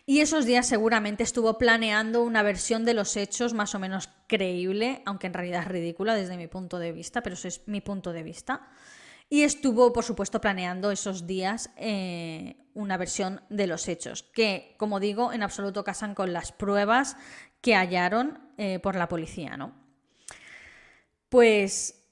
Y 0.06 0.20
esos 0.20 0.46
días 0.46 0.68
seguramente 0.68 1.24
estuvo 1.24 1.58
planeando 1.58 2.22
una 2.22 2.44
versión 2.44 2.84
de 2.84 2.94
los 2.94 3.16
hechos 3.16 3.52
más 3.52 3.74
o 3.74 3.80
menos 3.80 4.10
creíble, 4.28 5.02
aunque 5.06 5.26
en 5.26 5.34
realidad 5.34 5.62
es 5.62 5.68
ridícula 5.68 6.14
desde 6.14 6.36
mi 6.36 6.46
punto 6.46 6.78
de 6.78 6.92
vista, 6.92 7.20
pero 7.20 7.34
ese 7.34 7.48
es 7.48 7.66
mi 7.66 7.80
punto 7.80 8.12
de 8.12 8.22
vista. 8.22 8.68
Y 9.32 9.44
estuvo, 9.44 9.92
por 9.92 10.02
supuesto, 10.02 10.40
planeando 10.40 10.90
esos 10.90 11.28
días 11.28 11.70
eh, 11.76 12.56
una 12.74 12.96
versión 12.96 13.40
de 13.48 13.68
los 13.68 13.86
hechos, 13.86 14.24
que, 14.24 14.74
como 14.76 14.98
digo, 14.98 15.32
en 15.32 15.44
absoluto 15.44 15.84
casan 15.84 16.16
con 16.16 16.32
las 16.32 16.50
pruebas 16.50 17.16
que 17.60 17.76
hallaron 17.76 18.40
eh, 18.58 18.80
por 18.80 18.96
la 18.96 19.08
policía, 19.08 19.56
¿no? 19.56 19.72
Pues, 21.28 22.02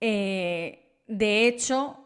eh, 0.00 1.02
de 1.06 1.46
hecho, 1.46 1.98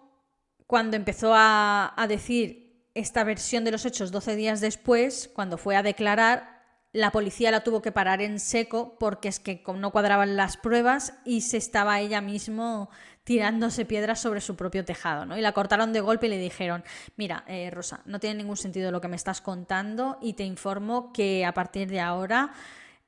cuando 0.67 0.97
empezó 0.97 1.33
a, 1.37 1.95
decir 2.09 2.91
esta 2.95 3.23
versión 3.23 3.63
de 3.65 3.71
los 3.71 3.87
hechos 3.87 4.11
12 4.11 4.35
días 4.35 4.61
después, 4.61 5.31
cuando 5.33 5.57
fue 5.57 5.77
a 5.77 5.85
declarar, 5.85 6.59
la 6.93 7.13
policía 7.13 7.53
la 7.53 7.63
tuvo 7.63 7.81
que 7.81 7.93
parar 7.93 8.21
en 8.23 8.41
seco 8.41 8.99
porque 8.99 9.29
es 9.29 9.39
que 9.39 9.63
no 9.77 9.93
cuadraban 9.93 10.37
las 10.37 10.57
pruebas 10.57 11.15
y 11.25 11.43
se 11.43 11.59
estaba 11.59 12.01
ella 12.01 12.21
mismo 12.21 12.91
tirándose 13.29 13.85
piedras 13.85 14.21
sobre 14.21 14.41
su 14.41 14.57
propio 14.57 14.87
tejado, 14.87 15.27
¿no? 15.27 15.37
Y 15.37 15.43
la 15.43 15.53
cortaron 15.53 15.93
de 15.93 16.01
golpe 16.01 16.29
y 16.29 16.31
le 16.31 16.39
dijeron, 16.39 16.83
mira, 17.19 17.45
eh, 17.47 17.69
Rosa, 17.71 18.01
no 18.07 18.21
tiene 18.21 18.37
ningún 18.37 18.57
sentido 18.57 18.91
lo 18.91 19.03
que 19.03 19.09
me 19.09 19.17
estás 19.17 19.43
contando 19.43 20.17
y 20.23 20.33
te 20.33 20.45
informo 20.45 21.13
que 21.13 21.45
a 21.45 21.53
partir 21.53 21.91
de 21.91 22.01
ahora 22.01 22.55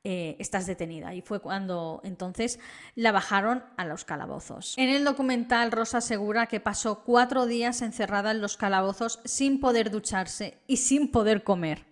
eh, 0.05 0.37
estás 0.39 0.67
detenida. 0.67 1.15
Y 1.15 1.23
fue 1.23 1.41
cuando 1.41 2.03
entonces 2.05 2.61
la 2.97 3.13
bajaron 3.13 3.65
a 3.79 3.87
los 3.87 4.05
calabozos. 4.05 4.77
En 4.77 4.91
el 4.91 5.05
documental, 5.05 5.73
Rosa 5.73 5.99
asegura 5.99 6.49
que 6.49 6.61
pasó 6.61 7.03
cuatro 7.03 7.47
días 7.47 7.81
encerrada 7.81 8.33
en 8.33 8.43
los 8.43 8.59
calabozos 8.59 9.21
sin 9.25 9.59
poder 9.59 9.91
ducharse 9.91 10.59
y 10.67 10.77
sin 10.77 11.11
poder 11.11 11.45
comer. 11.45 11.87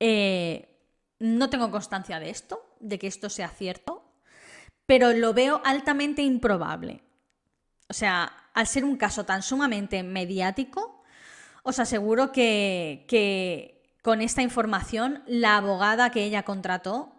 Eh, 0.00 0.68
no 1.18 1.48
tengo 1.48 1.70
constancia 1.70 2.20
de 2.20 2.28
esto, 2.28 2.62
de 2.80 2.98
que 2.98 3.06
esto 3.06 3.30
sea 3.30 3.48
cierto, 3.48 4.04
pero 4.84 5.14
lo 5.14 5.32
veo 5.32 5.62
altamente 5.64 6.20
improbable. 6.20 7.00
O 7.88 7.92
sea, 7.92 8.32
al 8.54 8.66
ser 8.66 8.84
un 8.84 8.96
caso 8.96 9.24
tan 9.24 9.42
sumamente 9.42 10.02
mediático, 10.02 11.02
os 11.62 11.78
aseguro 11.78 12.32
que, 12.32 13.04
que 13.08 13.96
con 14.02 14.20
esta 14.20 14.42
información 14.42 15.22
la 15.26 15.56
abogada 15.56 16.10
que 16.10 16.24
ella 16.24 16.44
contrató 16.44 17.12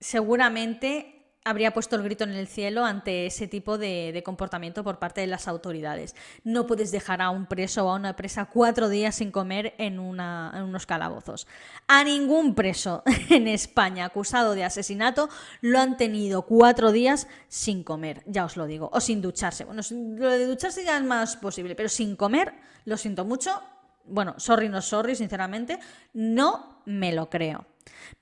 seguramente 0.00 1.23
habría 1.44 1.72
puesto 1.72 1.96
el 1.96 2.02
grito 2.02 2.24
en 2.24 2.32
el 2.32 2.48
cielo 2.48 2.84
ante 2.84 3.26
ese 3.26 3.46
tipo 3.46 3.76
de, 3.76 4.22
comportamiento 4.24 4.82
por 4.82 4.98
parte 4.98 5.20
de 5.20 5.26
las 5.26 5.46
autoridades. 5.46 6.16
No 6.42 6.66
puedes 6.66 6.90
dejar 6.90 7.20
a 7.20 7.30
un 7.30 7.46
preso 7.46 7.86
o 7.86 7.90
a 7.90 7.96
una 7.96 8.16
presa 8.16 8.46
cuatro 8.46 8.88
días 8.88 9.16
sin 9.16 9.30
comer 9.30 9.74
en, 9.78 9.98
unos 9.98 10.86
calabozos. 10.86 11.46
A 11.86 12.02
ningún 12.02 12.54
preso 12.54 13.02
en 13.30 13.46
España 13.46 14.06
acusado 14.06 14.54
de 14.54 14.64
asesinato 14.64 15.28
lo 15.60 15.78
han 15.78 15.96
tenido 15.98 16.42
cuatro 16.42 16.92
días 16.92 17.28
sin 17.48 17.84
comer, 17.84 18.22
ya 18.26 18.46
os 18.46 18.56
lo 18.56 18.66
digo, 18.66 18.90
o 18.92 19.00
sin 19.00 19.20
ducharse. 19.20 19.64
Bueno, 19.64 19.82
lo 19.90 20.30
de 20.30 20.46
ducharse 20.46 20.84
ya 20.84 20.96
es 20.96 21.04
más 21.04 21.36
posible, 21.36 21.74
pero 21.74 21.90
sin 21.90 22.16
comer, 22.16 22.54
lo 22.86 22.96
siento 22.96 23.24
mucho. 23.26 23.62
Bueno, 24.06 24.34
sorry, 24.38 24.68
no 24.68 24.80
sorry, 24.80 25.14
sinceramente, 25.14 25.78
no 26.14 26.80
me 26.86 27.12
lo 27.12 27.28
creo. 27.28 27.66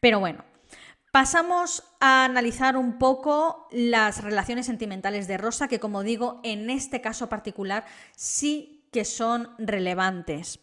Pero 0.01 0.21
bueno, 0.21 0.45
Pasamos 1.13 1.85
a 2.01 2.25
analizar 2.25 2.75
un 2.79 2.99
poco 2.99 3.69
las 3.71 4.25
relaciones 4.25 4.65
sentimentales 4.65 5.29
de 5.29 5.37
Rosa, 5.37 5.69
que 5.69 5.79
como 5.79 6.03
digo, 6.03 6.41
en 6.43 6.71
este 6.71 7.03
caso 7.03 7.29
particular 7.29 7.85
sí 8.17 8.89
que 8.91 9.05
son 9.05 9.51
relevantes. 9.59 10.61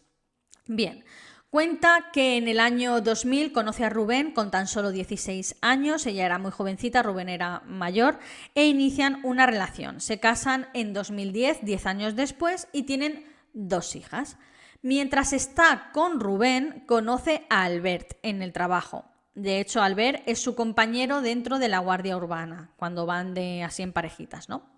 Bien, 0.66 1.04
cuenta 1.50 2.10
que 2.12 2.36
en 2.36 2.48
el 2.48 2.58
año 2.58 3.00
2000 3.00 3.52
conoce 3.52 3.84
a 3.84 3.90
Rubén 3.90 4.32
con 4.32 4.50
tan 4.50 4.66
solo 4.66 4.90
16 4.90 5.54
años, 5.60 6.04
ella 6.06 6.26
era 6.26 6.38
muy 6.40 6.50
jovencita, 6.50 7.04
Rubén 7.04 7.28
era 7.28 7.62
mayor, 7.64 8.18
e 8.56 8.66
inician 8.66 9.20
una 9.22 9.46
relación. 9.46 10.00
Se 10.00 10.18
casan 10.18 10.66
en 10.74 10.92
2010, 10.92 11.64
10 11.64 11.86
años 11.86 12.16
después, 12.16 12.66
y 12.72 12.82
tienen 12.82 13.24
dos 13.52 13.94
hijas. 13.94 14.36
Mientras 14.82 15.32
está 15.32 15.90
con 15.92 16.18
Rubén, 16.18 16.82
conoce 16.88 17.46
a 17.50 17.62
Albert 17.62 18.18
en 18.22 18.42
el 18.42 18.52
trabajo. 18.52 19.09
De 19.34 19.60
hecho, 19.60 19.82
Albert 19.82 20.22
es 20.26 20.40
su 20.40 20.54
compañero 20.54 21.22
dentro 21.22 21.58
de 21.58 21.68
la 21.68 21.78
Guardia 21.78 22.16
Urbana, 22.16 22.72
cuando 22.76 23.06
van 23.06 23.34
de 23.34 23.62
así 23.62 23.82
en 23.82 23.92
parejitas, 23.92 24.48
¿no? 24.48 24.68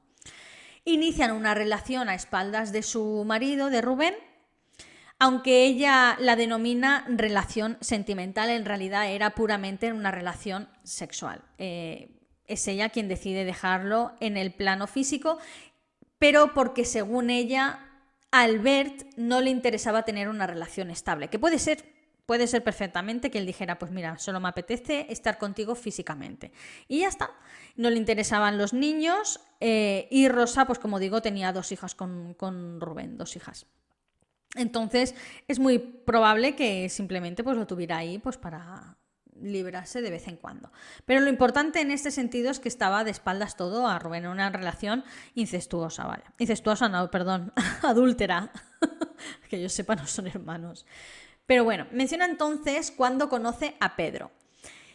Inician 0.85 1.31
una 1.33 1.55
relación 1.55 2.09
a 2.09 2.15
espaldas 2.15 2.73
de 2.73 2.83
su 2.83 3.25
marido, 3.27 3.71
de 3.71 3.81
Rubén, 3.81 4.15
aunque 5.19 5.65
ella 5.65 6.17
la 6.19 6.35
denomina 6.35 7.05
relación 7.09 7.79
sentimental, 7.81 8.51
en 8.51 8.65
realidad 8.65 9.09
era 9.09 9.31
puramente 9.31 9.93
una 9.93 10.11
relación 10.11 10.69
sexual. 10.83 11.43
Eh, 11.59 12.11
es 12.47 12.67
ella 12.67 12.89
quien 12.89 13.09
decide 13.09 13.45
dejarlo 13.45 14.13
en 14.19 14.37
el 14.37 14.53
plano 14.53 14.89
físico, 14.89 15.39
pero 16.19 16.55
porque 16.55 16.85
según 16.85 17.31
ella, 17.31 17.81
Albert 18.33 19.05
no 19.17 19.41
le 19.41 19.51
interesaba 19.51 20.05
tener 20.05 20.29
una 20.29 20.47
relación 20.47 20.91
estable, 20.91 21.29
que 21.29 21.39
puede 21.39 21.59
ser 21.59 21.92
Puede 22.33 22.47
ser 22.47 22.65
perfectamente 22.65 23.31
que 23.31 23.37
él 23.37 23.45
dijera, 23.45 23.79
pues 23.79 23.93
mira, 23.93 24.17
solo 24.17 24.41
me 24.41 24.49
apetece 24.49 25.05
estar 25.11 25.37
contigo 25.37 25.75
físicamente. 25.75 26.51
Y 26.89 27.01
ya 27.01 27.09
está. 27.09 27.31
No 27.77 27.91
le 27.91 27.99
interesaban 27.99 28.57
los 28.57 28.73
niños 28.73 29.39
eh, 29.61 30.09
y 30.11 30.29
Rosa, 30.29 30.65
pues 30.65 30.79
como 30.79 30.99
digo, 30.99 31.21
tenía 31.21 31.53
dos 31.53 31.73
hijas 31.73 31.95
con, 31.95 32.33
con, 32.33 32.81
Rubén, 32.81 33.19
dos 33.19 33.37
hijas. 33.37 33.67
Entonces 34.55 35.15
es 35.47 35.59
muy 35.59 35.79
probable 35.79 36.57
que 36.57 36.89
simplemente 36.89 37.45
pues, 37.45 37.59
lo 37.59 37.67
tuviera 37.67 37.99
ahí 37.99 38.17
pues, 38.17 38.39
para 38.39 38.97
librarse 39.39 40.01
de 40.01 40.09
vez 40.09 40.27
en 40.27 40.39
cuando. 40.39 40.73
Pero 41.05 41.21
lo 41.21 41.29
importante 41.29 41.83
en 41.83 41.91
este 41.91 42.11
sentido 42.11 42.51
es 42.51 42.61
que 42.61 42.71
estaba 42.71 43.05
de 43.05 43.11
espaldas 43.11 43.59
todo 43.59 43.89
a 43.89 43.99
Rubén, 43.99 44.27
una 44.27 44.49
relación 44.49 45.05
incestuosa, 45.35 46.07
¿vale? 46.07 46.25
Incestuosa, 46.39 46.89
no, 46.89 47.11
perdón, 47.11 47.53
adúltera. 47.83 48.51
que 49.51 49.61
yo 49.61 49.69
sepa, 49.69 49.97
no 49.97 50.07
son 50.07 50.29
hermanos. 50.29 50.87
Pero 51.47 51.65
bueno, 51.65 51.87
menciona 51.93 52.25
entonces 52.25 52.91
cuando 52.91 53.29
conoce 53.29 53.77
a 53.81 53.97
Pedro 53.97 54.31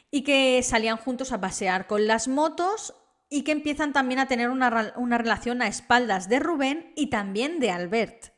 y 0.10 0.24
que 0.24 0.62
salían 0.64 0.98
juntos 0.98 1.32
a 1.32 1.42
pasear 1.42 1.88
con 1.88 2.08
las 2.08 2.28
motos 2.28 2.96
y 3.30 3.44
que 3.44 3.52
empiezan 3.52 3.94
también 3.94 4.20
a 4.20 4.28
tener 4.28 4.50
una, 4.50 4.94
una 4.96 5.18
relación 5.18 5.62
a 5.62 5.68
espaldas 5.68 6.30
de 6.30 6.40
Rubén 6.40 6.94
y 6.96 7.08
también 7.08 7.60
de 7.60 7.72
Albert. 7.72 8.34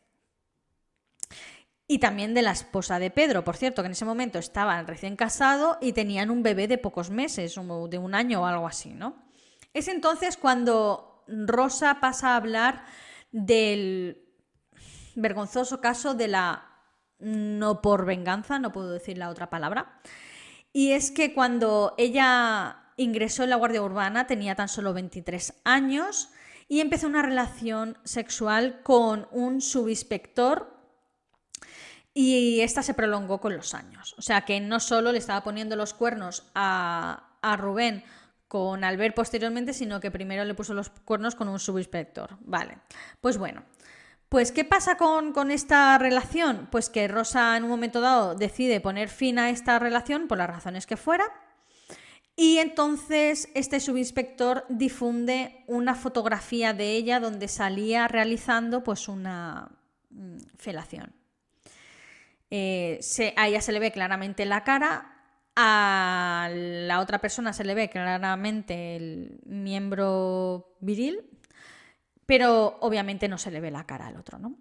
Y 1.88 2.00
también 2.00 2.36
de 2.36 2.44
la 2.44 2.52
esposa 2.52 3.00
de 3.00 3.10
Pedro, 3.10 3.44
por 3.44 3.58
cierto, 3.58 3.82
que 3.82 3.88
en 3.88 3.94
ese 3.94 4.06
momento 4.06 4.38
estaban 4.38 4.86
recién 4.86 5.16
casados 5.16 5.78
y 5.82 5.94
tenían 5.94 6.30
un 6.30 6.44
bebé 6.44 6.68
de 6.68 6.78
pocos 6.78 7.10
meses, 7.10 7.56
de 7.56 7.98
un 7.98 8.16
año 8.16 8.42
o 8.42 8.46
algo 8.46 8.68
así, 8.68 8.94
¿no? 8.94 9.16
Es 9.74 9.88
entonces 9.88 10.38
cuando 10.38 11.24
Rosa 11.28 12.00
pasa 12.00 12.30
a 12.30 12.36
hablar 12.36 12.86
del 13.32 14.24
vergonzoso 15.16 15.82
caso 15.82 16.14
de 16.14 16.28
la 16.28 16.69
no 17.20 17.82
por 17.82 18.06
venganza, 18.06 18.60
no 18.60 18.72
puedo 18.72 18.92
decir 18.92 19.18
la 19.18 19.30
otra 19.30 19.50
palabra. 19.50 20.00
Y 20.72 20.92
es 20.92 21.12
que 21.12 21.34
cuando 21.34 21.96
ella 21.98 22.78
ingresó 22.98 23.44
en 23.44 23.50
la 23.50 23.56
Guardia 23.56 23.82
Urbana 23.82 24.28
tenía 24.28 24.56
tan 24.56 24.70
solo 24.70 24.94
23 24.94 25.62
años 25.64 26.30
y 26.68 26.82
empezó 26.82 27.08
una 27.08 27.22
relación 27.22 27.98
sexual 28.04 28.82
con 28.84 29.28
un 29.32 29.62
subinspector 29.62 30.78
y 32.14 32.62
esta 32.62 32.84
se 32.84 32.94
prolongó 32.94 33.40
con 33.40 33.56
los 33.56 33.74
años. 33.74 34.16
O 34.18 34.22
sea 34.22 34.42
que 34.42 34.60
no 34.60 34.80
solo 34.80 35.12
le 35.12 35.18
estaba 35.18 35.44
poniendo 35.44 35.76
los 35.76 35.94
cuernos 35.94 36.44
a, 36.54 37.38
a 37.42 37.58
Rubén 37.58 38.04
con 38.48 38.84
Albert 38.84 39.16
posteriormente, 39.16 39.74
sino 39.74 40.00
que 40.00 40.12
primero 40.12 40.44
le 40.44 40.54
puso 40.54 40.74
los 40.74 40.90
cuernos 40.90 41.36
con 41.36 41.48
un 41.48 41.60
subinspector. 41.60 42.38
Vale, 42.42 42.80
pues 43.22 43.38
bueno. 43.38 43.64
Pues, 44.30 44.52
¿qué 44.52 44.64
pasa 44.64 44.96
con, 44.96 45.34
con, 45.34 45.50
esta 45.50 45.98
relación? 45.98 46.68
Pues 46.72 46.90
que 46.90 47.08
Rosa 47.08 47.58
en 47.58 47.64
un 47.64 47.70
momento 47.70 48.00
dado 48.00 48.36
decide 48.36 48.80
poner 48.80 49.10
fin 49.10 49.40
a 49.40 49.50
esta 49.50 49.80
relación 49.80 50.28
por 50.28 50.38
las 50.38 50.50
razones 50.50 50.86
que 50.86 50.98
fuera. 50.98 51.26
Y 52.36 52.60
entonces 52.60 53.50
este 53.54 53.82
subinspector 53.82 54.66
difunde 54.70 55.66
una 55.68 55.94
fotografía 55.94 56.74
de 56.74 56.92
ella 56.92 57.20
donde 57.20 57.50
salía 57.50 58.08
realizando 58.08 58.82
pues 58.82 59.10
una 59.10 59.72
mm, 60.10 60.38
felación. 60.58 61.12
Eh, 62.50 63.02
a 63.36 63.48
ella 63.48 63.62
se 63.62 63.72
le 63.74 63.80
ve 63.80 63.92
claramente 63.92 64.46
la 64.46 64.64
cara, 64.64 65.20
a 65.56 66.50
la 66.54 67.02
otra 67.02 67.20
persona 67.20 67.52
se 67.52 67.66
le 67.66 67.76
ve 67.76 67.90
claramente 67.90 68.96
el 68.96 69.42
miembro 69.46 70.78
viril, 70.80 71.29
pero 72.30 72.78
obviamente 72.82 73.28
no 73.28 73.40
se 73.40 73.50
le 73.50 73.60
ve 73.60 73.72
la 73.72 73.88
cara 73.88 74.06
al 74.06 74.16
otro, 74.16 74.38
¿no? 74.38 74.56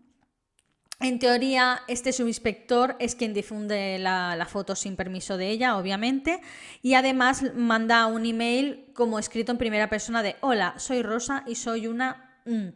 En 1.00 1.18
teoría, 1.18 1.82
este 1.86 2.14
subinspector 2.14 2.96
es 2.98 3.14
quien 3.14 3.34
difunde 3.34 3.98
la, 3.98 4.46
foto 4.48 4.74
sin 4.74 4.96
permiso 4.96 5.36
de 5.36 5.50
ella, 5.50 5.76
obviamente, 5.76 6.40
y 6.80 6.94
además 6.94 7.44
manda 7.54 8.06
un 8.06 8.24
email 8.24 8.90
como 8.94 9.18
escrito 9.18 9.52
en 9.52 9.58
primera 9.58 9.90
persona 9.90 10.22
de 10.22 10.36
Hola, 10.40 10.76
soy 10.78 11.02
Rosa 11.02 11.44
y 11.46 11.56
soy 11.56 11.88
una... 11.88 12.40
Mm, 12.46 12.68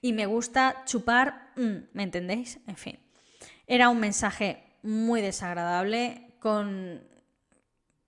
y 0.00 0.12
me 0.12 0.26
gusta 0.26 0.84
chupar... 0.84 1.50
Mm", 1.56 1.88
¿Me 1.92 2.04
entendéis? 2.04 2.60
En 2.68 2.76
fin. 2.76 3.00
Era 3.66 3.88
un 3.88 3.98
mensaje 3.98 4.62
muy 4.84 5.22
desagradable 5.22 6.36
con 6.38 7.02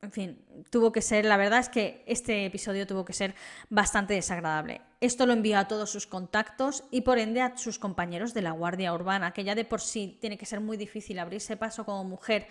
en 0.00 0.12
fin, 0.12 0.44
tuvo 0.70 0.92
que 0.92 1.02
ser, 1.02 1.24
la 1.24 1.36
verdad 1.36 1.58
es 1.58 1.68
que 1.68 2.04
este 2.06 2.46
episodio 2.46 2.86
tuvo 2.86 3.04
que 3.04 3.12
ser 3.12 3.34
bastante 3.68 4.14
desagradable. 4.14 4.80
Esto 5.00 5.26
lo 5.26 5.32
envió 5.32 5.58
a 5.58 5.66
todos 5.66 5.90
sus 5.90 6.06
contactos 6.06 6.84
y 6.90 7.00
por 7.00 7.18
ende 7.18 7.40
a 7.40 7.56
sus 7.56 7.80
compañeros 7.80 8.32
de 8.32 8.42
la 8.42 8.52
Guardia 8.52 8.94
Urbana, 8.94 9.32
que 9.32 9.42
ya 9.42 9.56
de 9.56 9.64
por 9.64 9.80
sí 9.80 10.16
tiene 10.20 10.38
que 10.38 10.46
ser 10.46 10.60
muy 10.60 10.76
difícil 10.76 11.18
abrirse 11.18 11.56
paso 11.56 11.84
como 11.84 12.04
mujer 12.04 12.46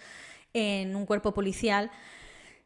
en 0.54 0.96
un 0.96 1.06
cuerpo 1.06 1.34
policial. 1.34 1.90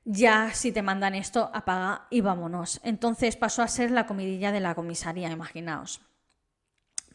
Ya 0.04 0.52
si 0.54 0.72
te 0.72 0.82
mandan 0.82 1.14
esto, 1.14 1.52
apaga 1.54 2.08
y 2.10 2.22
vámonos. 2.22 2.82
Entonces 2.84 3.36
pasó 3.36 3.62
a 3.62 3.68
ser 3.68 3.92
la 3.92 4.08
comidilla 4.08 4.52
de 4.52 4.62
la 4.62 4.74
comisaría, 4.74 5.30
imaginaos. 5.30 6.02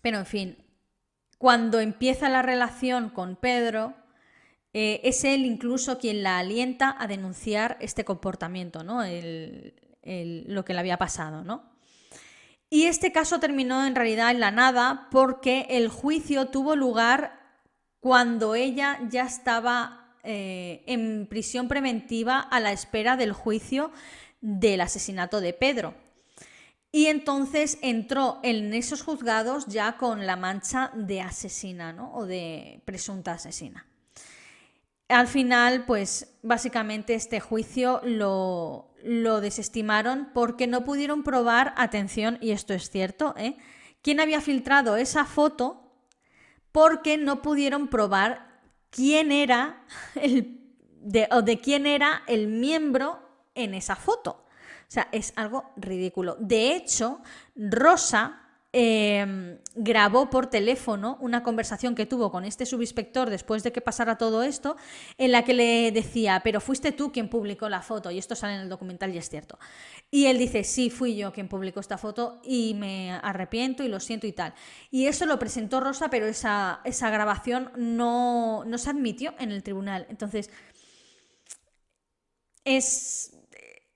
Pero 0.02 0.18
en 0.18 0.26
fin, 0.26 0.58
cuando 1.36 1.80
empieza 1.80 2.28
la 2.28 2.42
relación 2.42 3.10
con 3.10 3.34
Pedro, 3.34 3.94
eh, 4.78 5.00
es 5.08 5.24
él 5.24 5.46
incluso 5.46 5.96
quien 5.96 6.22
la 6.22 6.36
alienta 6.36 6.94
a 6.98 7.06
denunciar 7.06 7.78
este 7.80 8.04
comportamiento, 8.04 8.84
¿no? 8.84 9.00
lo 9.00 10.64
que 10.66 10.74
le 10.74 10.78
había 10.78 10.98
pasado. 10.98 11.42
¿no? 11.42 11.64
Y 12.68 12.84
este 12.84 13.10
caso 13.10 13.40
terminó 13.40 13.86
en 13.86 13.94
realidad 13.94 14.32
en 14.32 14.40
la 14.40 14.50
nada 14.50 15.08
porque 15.10 15.64
el 15.70 15.88
juicio 15.88 16.48
tuvo 16.48 16.76
lugar 16.76 17.40
cuando 18.00 18.54
ella 18.54 19.00
ya 19.08 19.22
estaba 19.24 20.14
eh, 20.24 20.84
en 20.86 21.26
prisión 21.26 21.68
preventiva 21.68 22.38
a 22.38 22.60
la 22.60 22.72
espera 22.72 23.16
del 23.16 23.32
juicio 23.32 23.92
del 24.42 24.82
asesinato 24.82 25.40
de 25.40 25.54
Pedro. 25.54 25.94
Y 26.92 27.06
entonces 27.06 27.78
entró 27.80 28.40
en 28.42 28.74
esos 28.74 29.00
juzgados 29.00 29.68
ya 29.68 29.96
con 29.96 30.26
la 30.26 30.36
mancha 30.36 30.90
de 30.92 31.22
asesina, 31.22 31.94
¿no? 31.94 32.12
O 32.12 32.26
de 32.26 32.82
presunta 32.84 33.32
asesina. 33.32 33.86
Al 35.08 35.28
final, 35.28 35.84
pues 35.84 36.36
básicamente 36.42 37.14
este 37.14 37.38
juicio 37.38 38.00
lo, 38.04 38.92
desestimaron 39.40 40.30
porque 40.34 40.66
no 40.66 40.84
pudieron 40.84 41.22
probar, 41.22 41.74
atención, 41.76 42.38
y 42.40 42.50
esto 42.50 42.74
es 42.74 42.90
cierto, 42.90 43.34
¿eh? 43.36 43.56
quién 44.02 44.18
había 44.18 44.40
filtrado 44.40 44.96
esa 44.96 45.24
foto 45.24 45.92
porque 46.72 47.18
no 47.18 47.40
pudieron 47.40 47.88
probar 47.88 48.60
quién 48.90 49.30
era 49.30 49.84
el, 50.16 50.60
o 51.30 51.42
de 51.42 51.60
quién 51.60 51.86
era 51.86 52.22
el 52.26 52.48
miembro 52.48 53.20
en 53.54 53.74
esa 53.74 53.94
foto. 53.94 54.44
O 54.88 54.90
sea, 54.90 55.08
es 55.12 55.32
algo 55.36 55.72
ridículo. 55.76 56.36
De 56.38 56.74
hecho, 56.74 57.20
Rosa 57.54 58.45
Em, 58.78 59.56
grabó 59.74 60.28
por 60.28 60.48
teléfono 60.48 61.16
una 61.22 61.42
conversación 61.42 61.94
que 61.94 62.04
tuvo 62.04 62.30
con 62.30 62.44
este 62.44 62.66
subinspector 62.66 63.30
después 63.30 63.62
de 63.62 63.72
que 63.72 63.80
pasara 63.80 64.18
todo 64.18 64.42
esto, 64.42 64.76
en 65.16 65.32
la 65.32 65.44
que 65.44 65.54
le 65.54 65.90
decía, 65.92 66.42
pero 66.44 66.60
fuiste 66.60 66.92
tú 66.92 67.10
quien 67.10 67.30
publicó 67.30 67.70
la 67.70 67.80
foto, 67.80 68.10
y 68.10 68.18
esto 68.18 68.34
sale 68.36 68.56
en 68.56 68.60
el 68.60 68.68
documental 68.68 69.14
y 69.14 69.16
es 69.16 69.30
cierto. 69.30 69.58
Y 70.10 70.26
él 70.26 70.36
dice, 70.36 70.62
sí, 70.62 70.90
fui 70.90 71.16
yo 71.16 71.32
quien 71.32 71.48
publicó 71.48 71.80
esta 71.80 71.96
foto 71.96 72.38
y 72.44 72.74
me 72.74 73.12
arrepiento 73.12 73.82
y 73.82 73.88
lo 73.88 73.98
siento 73.98 74.26
y 74.26 74.32
tal. 74.32 74.52
Y 74.90 75.06
eso 75.06 75.24
lo 75.24 75.38
presentó 75.38 75.80
Rosa, 75.80 76.10
pero 76.10 76.26
esa, 76.26 76.82
esa 76.84 77.08
grabación 77.08 77.70
no, 77.78 78.62
no 78.66 78.76
se 78.76 78.90
admitió 78.90 79.32
en 79.38 79.52
el 79.52 79.62
tribunal. 79.62 80.06
Entonces, 80.10 80.50
es 82.66 83.35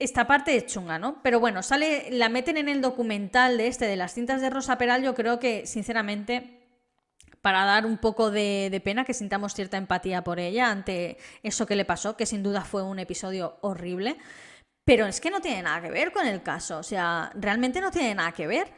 esta 0.01 0.27
parte 0.27 0.57
es 0.57 0.67
chunga, 0.67 0.99
¿no? 0.99 1.23
Pero 1.23 1.39
bueno, 1.39 1.63
sale, 1.63 2.09
la 2.11 2.31
meten 2.31 2.57
en 2.57 2.69
el 2.69 2.81
documental 2.81 3.59
de 3.59 3.67
este, 3.67 3.85
de 3.85 3.97
las 3.97 4.15
cintas 4.15 4.41
de 4.41 4.51
Rosa 4.51 4.79
Peral, 4.79 5.03
yo 5.03 5.15
creo 5.15 5.39
que, 5.39 5.67
sinceramente, 5.67 6.59
para 7.43 7.65
dar 7.67 7.85
un 7.85 7.99
poco 7.99 8.31
de, 8.31 8.81
pena, 8.83 9.05
que 9.05 9.13
sintamos 9.13 9.55
cierta 9.55 9.77
empatía 9.77 10.25
por 10.25 10.41
ella 10.41 10.71
ante 10.71 11.19
eso 11.43 11.67
que 11.67 11.77
le 11.77 11.85
pasó, 11.85 12.17
que 12.17 12.27
sin 12.27 12.43
duda 12.43 12.65
fue 12.65 12.83
un 12.83 12.99
episodio 12.99 13.59
horrible. 13.61 14.17
Pero 14.85 15.07
es 15.07 15.21
que 15.21 15.31
no 15.31 15.41
tiene 15.41 15.63
nada 15.63 15.83
que 15.83 15.91
ver 15.91 16.13
con 16.13 16.27
el 16.27 16.43
caso, 16.43 16.79
o 16.79 16.83
sea, 16.83 17.31
realmente 17.35 17.81
no 17.83 17.91
tiene 17.91 18.15
nada 18.15 18.33
que 18.33 18.47
ver. 18.47 18.73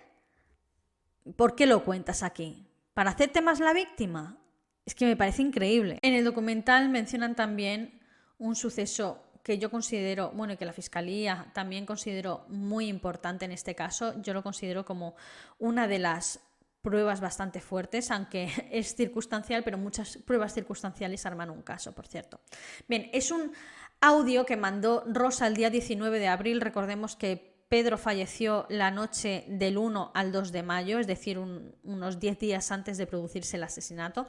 ¿Por 1.37 1.55
qué 1.55 1.67
lo 1.67 1.85
cuentas 1.85 2.25
aquí? 2.25 2.67
¿Para 2.95 3.11
hacerte 3.11 3.41
más 3.41 3.61
la 3.61 3.73
víctima? 3.73 4.39
Es 4.85 4.97
que 4.97 5.07
me 5.07 5.17
parece 5.17 5.43
increíble. 5.43 5.99
En 6.03 6.15
el 6.15 6.25
documental 6.25 6.89
mencionan 6.89 7.37
también 7.37 8.01
un 8.39 8.57
suceso 8.57 9.23
que 9.43 9.59
yo 9.59 9.71
considero, 9.71 10.31
bueno, 10.31 10.53
y 10.53 10.57
que 10.57 10.65
la 10.65 10.73
Fiscalía 10.73 11.51
también 11.53 11.87
considero 11.87 12.45
muy 12.49 12.89
importante 12.89 13.45
en 13.45 13.53
este 13.53 13.75
caso, 13.75 14.15
yo 14.23 14.35
lo 14.35 14.43
considero 14.43 14.85
como 14.85 15.17
una 15.59 15.89
de 15.89 15.99
las 15.99 16.41
pruebas 16.81 17.21
bastante 17.21 17.61
fuertes, 17.61 18.11
aunque 18.11 18.51
es 18.71 18.95
circunstancial, 18.95 19.63
pero 19.65 19.79
muchas 19.79 20.19
pruebas 20.19 20.55
circunstanciales 20.55 21.25
arman 21.27 21.51
un 21.51 21.63
caso, 21.63 21.93
por 21.93 22.07
cierto. 22.07 22.41
Bien, 22.89 23.09
es 23.13 23.31
un 23.31 23.53
audio 24.01 24.45
que 24.45 24.57
mandó 24.57 25.05
Rosa 25.07 25.47
el 25.47 25.55
día 25.55 25.71
19 25.71 26.19
de 26.19 26.29
abril, 26.29 26.61
recordemos 26.61 27.17
que 27.17 27.53
Pedro 27.69 27.97
falleció 27.97 28.67
la 28.69 28.91
noche 28.91 29.47
del 29.49 29.79
1 29.79 30.11
al 30.15 30.31
2 30.31 30.53
de 30.53 30.63
mayo, 30.63 30.99
es 30.99 31.07
decir, 31.07 31.39
unos 31.39 32.21
10 32.21 32.39
días 32.39 32.71
antes 32.71 32.99
de 32.99 33.07
producirse 33.07 33.57
el 33.57 33.63
asesinato. 33.63 34.27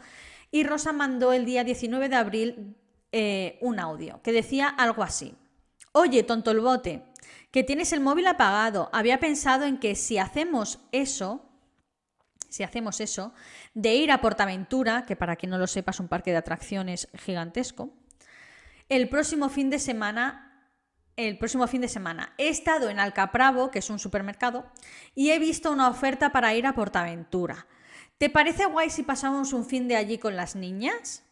Y 0.49 0.63
Rosa 0.63 0.93
mandó 0.93 1.33
el 1.33 1.43
día 1.43 1.65
19 1.65 2.07
de 2.07 2.15
abril 2.15 2.77
eh, 3.13 3.57
un 3.61 3.79
audio 3.79 4.21
que 4.21 4.33
decía 4.33 4.67
algo 4.67 5.03
así. 5.03 5.35
Oye, 5.93 6.23
tonto 6.23 6.51
el 6.51 6.59
bote, 6.59 7.05
que 7.51 7.63
tienes 7.63 7.93
el 7.93 8.01
móvil 8.01 8.27
apagado. 8.27 8.89
Había 8.91 9.19
pensado 9.19 9.65
en 9.65 9.77
que 9.77 9.95
si 9.95 10.17
hacemos 10.17 10.79
eso, 10.91 11.45
si 12.49 12.63
hacemos 12.63 12.99
eso, 12.99 13.33
de 13.73 13.93
ir 13.95 14.11
a 14.11 14.19
Portaventura, 14.19 15.05
que 15.05 15.15
para 15.15 15.35
quien 15.35 15.51
no 15.51 15.57
lo 15.57 15.67
sepa 15.67 15.91
es 15.91 15.99
un 15.99 16.07
parque 16.07 16.31
de 16.31 16.37
atracciones 16.37 17.07
gigantesco, 17.13 17.93
el 18.89 19.07
próximo 19.07 19.49
fin 19.49 19.69
de 19.69 19.79
semana 19.79 20.49
el 21.15 21.37
próximo 21.37 21.67
fin 21.67 21.81
de 21.81 21.87
semana. 21.87 22.33
He 22.37 22.49
estado 22.49 22.89
en 22.89 22.99
Alcapravo, 22.99 23.69
que 23.69 23.79
es 23.79 23.89
un 23.89 23.99
supermercado, 23.99 24.65
y 25.13 25.29
he 25.29 25.39
visto 25.39 25.71
una 25.71 25.87
oferta 25.87 26.31
para 26.31 26.53
ir 26.55 26.65
a 26.65 26.73
Portaventura. 26.73 27.67
¿Te 28.17 28.29
parece 28.29 28.65
guay 28.65 28.89
si 28.89 29.03
pasamos 29.03 29.53
un 29.53 29.65
fin 29.65 29.87
de 29.87 29.95
allí 29.95 30.17
con 30.17 30.35
las 30.35 30.55
niñas? 30.55 31.23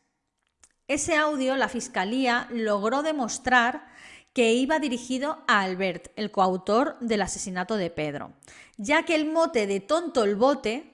Ese 0.91 1.15
audio, 1.15 1.55
la 1.55 1.69
Fiscalía 1.69 2.49
logró 2.51 3.01
demostrar 3.01 3.87
que 4.33 4.51
iba 4.51 4.77
dirigido 4.77 5.41
a 5.47 5.61
Albert, 5.61 6.11
el 6.17 6.31
coautor 6.31 6.99
del 6.99 7.21
asesinato 7.21 7.77
de 7.77 7.89
Pedro, 7.89 8.33
ya 8.75 9.03
que 9.03 9.15
el 9.15 9.31
mote 9.31 9.67
de 9.67 9.79
tonto 9.79 10.25
el 10.25 10.35
bote 10.35 10.91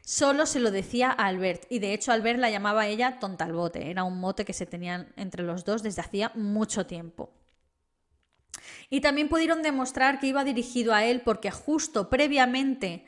solo 0.00 0.46
se 0.46 0.60
lo 0.60 0.70
decía 0.70 1.10
a 1.10 1.26
Albert, 1.26 1.66
y 1.68 1.78
de 1.80 1.92
hecho 1.92 2.10
Albert 2.10 2.38
la 2.38 2.48
llamaba 2.48 2.86
ella 2.86 3.18
tonta 3.18 3.44
el 3.44 3.52
bote, 3.52 3.90
era 3.90 4.02
un 4.02 4.18
mote 4.18 4.46
que 4.46 4.54
se 4.54 4.64
tenían 4.64 5.12
entre 5.16 5.42
los 5.42 5.66
dos 5.66 5.82
desde 5.82 6.00
hacía 6.00 6.32
mucho 6.34 6.86
tiempo. 6.86 7.34
Y 8.88 9.02
también 9.02 9.28
pudieron 9.28 9.60
demostrar 9.60 10.20
que 10.20 10.28
iba 10.28 10.42
dirigido 10.42 10.94
a 10.94 11.04
él 11.04 11.20
porque 11.20 11.50
justo 11.50 12.08
previamente 12.08 13.04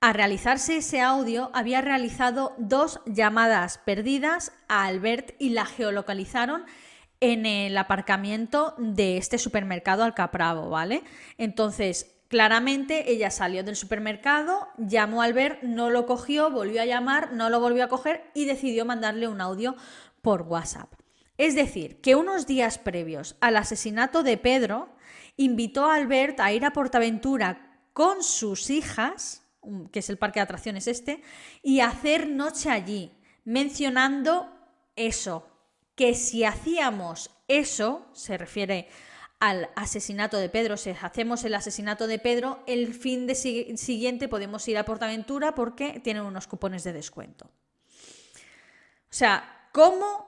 a 0.00 0.12
realizarse 0.12 0.78
ese 0.78 1.00
audio, 1.00 1.50
había 1.54 1.80
realizado 1.80 2.54
dos 2.58 3.00
llamadas 3.06 3.78
perdidas 3.78 4.52
a 4.68 4.84
Albert 4.84 5.34
y 5.38 5.50
la 5.50 5.66
geolocalizaron 5.66 6.64
en 7.20 7.46
el 7.46 7.76
aparcamiento 7.78 8.74
de 8.78 9.16
este 9.16 9.38
supermercado 9.38 10.04
Alcapravo, 10.04 10.68
¿vale? 10.68 11.02
Entonces, 11.38 12.16
claramente 12.28 13.10
ella 13.10 13.30
salió 13.30 13.64
del 13.64 13.76
supermercado, 13.76 14.68
llamó 14.76 15.22
a 15.22 15.24
Albert, 15.24 15.62
no 15.62 15.90
lo 15.90 16.06
cogió, 16.06 16.50
volvió 16.50 16.82
a 16.82 16.86
llamar, 16.86 17.32
no 17.32 17.48
lo 17.48 17.60
volvió 17.60 17.84
a 17.84 17.88
coger 17.88 18.30
y 18.34 18.44
decidió 18.44 18.84
mandarle 18.84 19.28
un 19.28 19.40
audio 19.40 19.76
por 20.20 20.42
WhatsApp. 20.42 20.92
Es 21.38 21.54
decir, 21.54 22.00
que 22.00 22.16
unos 22.16 22.46
días 22.46 22.78
previos 22.78 23.36
al 23.40 23.56
asesinato 23.56 24.22
de 24.22 24.36
Pedro, 24.36 24.94
invitó 25.36 25.86
a 25.86 25.96
Albert 25.96 26.40
a 26.40 26.52
ir 26.52 26.64
a 26.64 26.72
Portaventura 26.72 27.80
con 27.92 28.22
sus 28.22 28.70
hijas, 28.70 29.45
que 29.92 30.00
es 30.00 30.10
el 30.10 30.18
parque 30.18 30.40
de 30.40 30.44
atracciones 30.44 30.86
este, 30.86 31.22
y 31.62 31.80
hacer 31.80 32.28
noche 32.28 32.70
allí, 32.70 33.12
mencionando 33.44 34.52
eso, 34.96 35.46
que 35.94 36.14
si 36.14 36.44
hacíamos 36.44 37.30
eso, 37.48 38.06
se 38.12 38.36
refiere 38.36 38.88
al 39.38 39.68
asesinato 39.76 40.38
de 40.38 40.48
Pedro, 40.48 40.76
si 40.76 40.90
hacemos 40.90 41.44
el 41.44 41.54
asesinato 41.54 42.06
de 42.06 42.18
Pedro, 42.18 42.62
el 42.66 42.94
fin 42.94 43.26
de 43.26 43.34
siguiente 43.34 44.28
podemos 44.28 44.66
ir 44.68 44.78
a 44.78 44.84
Portaventura 44.84 45.54
porque 45.54 46.00
tienen 46.00 46.22
unos 46.22 46.46
cupones 46.46 46.84
de 46.84 46.92
descuento. 46.92 47.46
O 47.46 49.18
sea, 49.18 49.68
¿cómo 49.72 50.26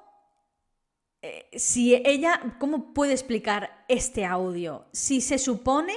eh, 1.23 1.49
si 1.57 1.95
ella, 1.95 2.57
¿cómo 2.59 2.93
puede 2.95 3.13
explicar 3.13 3.85
este 3.89 4.25
audio? 4.25 4.87
Si 4.93 5.21
se 5.21 5.39
supone 5.39 5.95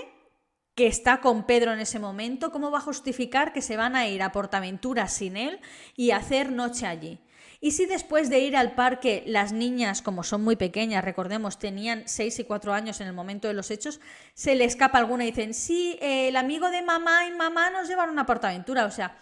que 0.76 0.88
está 0.88 1.20
con 1.20 1.46
Pedro 1.46 1.74
en 1.74 1.80
ese 1.80 2.00
momento, 2.00 2.52
¿cómo 2.52 2.72
va 2.72 2.78
a 2.78 2.82
justificar 2.82 3.54
que 3.54 3.62
se 3.62 3.78
van 3.78 3.96
a 3.96 4.08
ir 4.08 4.24
a 4.24 4.32
Portaventura 4.32 5.08
sin 5.08 5.38
él 5.38 5.60
y 5.96 6.12
hacer 6.12 6.52
noche 6.52 6.88
allí? 6.88 7.20
Y 7.64 7.72
si 7.72 7.86
después 7.86 8.30
de 8.32 8.40
ir 8.40 8.58
al 8.58 8.74
parque 8.74 9.24
las 9.28 9.54
niñas, 9.54 10.02
como 10.02 10.24
son 10.24 10.44
muy 10.44 10.56
pequeñas, 10.56 11.06
recordemos, 11.06 11.60
tenían 11.60 12.04
6 12.08 12.40
y 12.40 12.44
4 12.44 12.74
años 12.74 13.02
en 13.02 13.08
el 13.08 13.14
momento 13.14 13.48
de 13.48 13.54
los 13.54 13.70
hechos, 13.70 14.00
se 14.34 14.56
le 14.56 14.66
escapa 14.66 14.98
alguna 14.98 15.26
y 15.26 15.28
dicen, 15.28 15.54
sí, 15.54 15.96
el 16.02 16.36
amigo 16.38 16.72
de 16.72 16.82
mamá 16.82 17.28
y 17.28 17.32
mamá 17.32 17.70
nos 17.70 17.88
llevaron 17.88 18.18
a 18.18 18.26
Portaventura. 18.26 18.86
O 18.86 18.92
sea, 18.92 19.20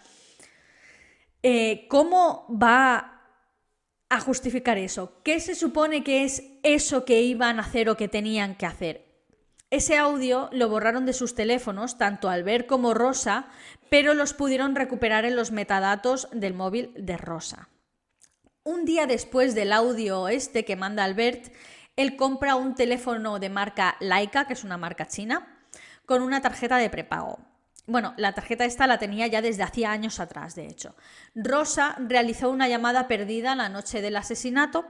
eh, 1.42 1.86
¿cómo 1.88 2.46
va 2.50 3.20
a 4.08 4.20
justificar 4.20 4.78
eso? 4.78 5.20
¿Qué 5.22 5.38
se 5.38 5.54
supone 5.54 6.02
que 6.02 6.24
es 6.24 6.42
eso 6.62 7.04
que 7.04 7.20
iban 7.20 7.58
a 7.58 7.62
hacer 7.62 7.90
o 7.90 7.96
que 7.98 8.08
tenían 8.08 8.54
que 8.54 8.64
hacer? 8.64 9.09
Ese 9.70 9.96
audio 9.96 10.48
lo 10.52 10.68
borraron 10.68 11.06
de 11.06 11.12
sus 11.12 11.36
teléfonos, 11.36 11.96
tanto 11.96 12.28
Albert 12.28 12.66
como 12.66 12.92
Rosa, 12.92 13.46
pero 13.88 14.14
los 14.14 14.34
pudieron 14.34 14.74
recuperar 14.74 15.24
en 15.24 15.36
los 15.36 15.52
metadatos 15.52 16.28
del 16.32 16.54
móvil 16.54 16.92
de 16.96 17.16
Rosa. 17.16 17.68
Un 18.64 18.84
día 18.84 19.06
después 19.06 19.54
del 19.54 19.72
audio 19.72 20.26
este 20.26 20.64
que 20.64 20.74
manda 20.74 21.04
Albert, 21.04 21.52
él 21.94 22.16
compra 22.16 22.56
un 22.56 22.74
teléfono 22.74 23.38
de 23.38 23.48
marca 23.48 23.96
Laika, 24.00 24.48
que 24.48 24.54
es 24.54 24.64
una 24.64 24.76
marca 24.76 25.06
china, 25.06 25.46
con 26.04 26.22
una 26.22 26.40
tarjeta 26.40 26.76
de 26.78 26.90
prepago. 26.90 27.38
Bueno, 27.86 28.12
la 28.16 28.32
tarjeta 28.32 28.64
esta 28.64 28.88
la 28.88 28.98
tenía 28.98 29.28
ya 29.28 29.40
desde 29.40 29.62
hacía 29.62 29.92
años 29.92 30.18
atrás, 30.18 30.56
de 30.56 30.66
hecho. 30.66 30.96
Rosa 31.36 31.94
realizó 32.00 32.50
una 32.50 32.66
llamada 32.66 33.06
perdida 33.06 33.54
la 33.54 33.68
noche 33.68 34.02
del 34.02 34.16
asesinato 34.16 34.84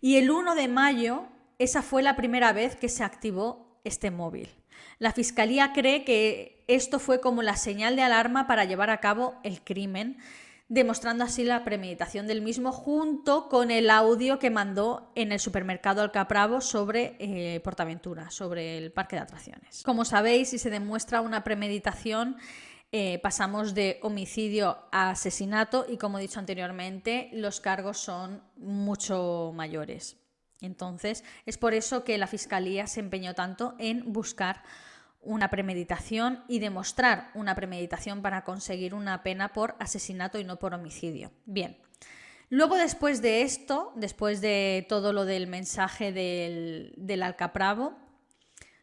y 0.00 0.18
el 0.18 0.30
1 0.30 0.54
de 0.54 0.68
mayo 0.68 1.26
esa 1.58 1.82
fue 1.82 2.02
la 2.02 2.14
primera 2.14 2.52
vez 2.52 2.76
que 2.76 2.88
se 2.88 3.02
activó 3.02 3.67
este 3.88 4.12
móvil. 4.12 4.48
La 5.00 5.12
fiscalía 5.12 5.72
cree 5.72 6.04
que 6.04 6.64
esto 6.68 6.98
fue 6.98 7.20
como 7.20 7.42
la 7.42 7.56
señal 7.56 7.96
de 7.96 8.02
alarma 8.02 8.46
para 8.46 8.64
llevar 8.64 8.90
a 8.90 9.00
cabo 9.00 9.34
el 9.42 9.60
crimen 9.62 10.18
demostrando 10.68 11.24
así 11.24 11.44
la 11.44 11.64
premeditación 11.64 12.26
del 12.26 12.42
mismo 12.42 12.72
junto 12.72 13.48
con 13.48 13.70
el 13.70 13.88
audio 13.88 14.38
que 14.38 14.50
mandó 14.50 15.10
en 15.14 15.32
el 15.32 15.40
supermercado 15.40 16.02
Alcapravo 16.02 16.60
sobre 16.60 17.16
eh, 17.18 17.60
Portaventura, 17.60 18.30
sobre 18.30 18.76
el 18.76 18.92
parque 18.92 19.16
de 19.16 19.22
atracciones. 19.22 19.82
Como 19.82 20.04
sabéis, 20.04 20.50
si 20.50 20.58
se 20.58 20.68
demuestra 20.68 21.22
una 21.22 21.42
premeditación, 21.42 22.36
eh, 22.92 23.18
pasamos 23.22 23.74
de 23.74 23.98
homicidio 24.02 24.78
a 24.92 25.10
asesinato 25.10 25.86
y 25.88 25.96
como 25.96 26.18
he 26.18 26.22
dicho 26.22 26.38
anteriormente, 26.38 27.30
los 27.32 27.60
cargos 27.60 27.98
son 27.98 28.42
mucho 28.56 29.52
mayores. 29.54 30.16
Entonces, 30.60 31.24
es 31.46 31.58
por 31.58 31.74
eso 31.74 32.04
que 32.04 32.18
la 32.18 32.26
Fiscalía 32.26 32.86
se 32.86 33.00
empeñó 33.00 33.34
tanto 33.34 33.74
en 33.78 34.12
buscar 34.12 34.62
una 35.20 35.50
premeditación 35.50 36.44
y 36.48 36.58
demostrar 36.58 37.30
una 37.34 37.54
premeditación 37.54 38.22
para 38.22 38.44
conseguir 38.44 38.94
una 38.94 39.22
pena 39.22 39.52
por 39.52 39.76
asesinato 39.78 40.38
y 40.38 40.44
no 40.44 40.58
por 40.58 40.74
homicidio. 40.74 41.32
Bien. 41.44 41.76
Luego, 42.50 42.76
después 42.76 43.20
de 43.20 43.42
esto, 43.42 43.92
después 43.94 44.40
de 44.40 44.86
todo 44.88 45.12
lo 45.12 45.24
del 45.26 45.46
mensaje 45.46 46.12
del, 46.12 46.94
del 46.96 47.22
alcapravo, 47.22 47.98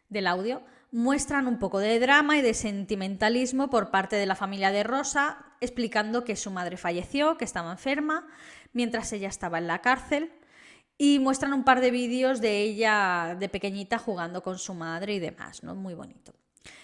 del 0.10 0.28
audio, 0.28 0.62
muestran 0.92 1.48
un 1.48 1.58
poco 1.58 1.80
de 1.80 2.00
drama 2.00 2.38
y 2.38 2.42
de 2.42 2.54
sentimentalismo 2.54 3.70
por 3.70 3.90
parte 3.90 4.16
de 4.18 4.26
la 4.26 4.36
familia 4.36 4.72
de 4.72 4.84
Rosa, 4.84 5.46
explicando 5.62 6.24
que 6.24 6.36
su 6.36 6.52
madre 6.52 6.78
falleció, 6.78 7.38
que 7.38 7.46
estaba 7.46 7.72
enferma, 7.72 8.28
mientras 8.72 9.12
ella 9.14 9.30
estaba 9.30 9.58
en 9.58 9.68
la 9.68 9.82
cárcel, 9.82 10.32
y 10.98 11.20
muestran 11.20 11.54
un 11.54 11.64
par 11.64 11.82
de 11.82 11.92
vídeos 11.92 12.42
de 12.42 12.62
ella 12.62 13.36
de 13.40 13.50
pequeñita 13.50 13.98
jugando 14.00 14.42
con 14.42 14.58
su 14.58 14.74
madre 14.74 15.14
y 15.16 15.20
demás, 15.20 15.64
¿no? 15.64 15.76
Muy 15.76 15.94
bonito. 15.94 16.34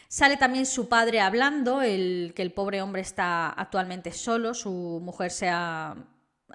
Sale 0.07 0.35
también 0.35 0.65
su 0.65 0.89
padre 0.89 1.21
hablando, 1.21 1.81
el, 1.81 2.33
que 2.35 2.41
el 2.41 2.51
pobre 2.51 2.81
hombre 2.81 3.01
está 3.01 3.49
actualmente 3.49 4.11
solo, 4.11 4.53
su 4.53 4.99
mujer 5.01 5.31
se 5.31 5.47
ha, 5.47 5.95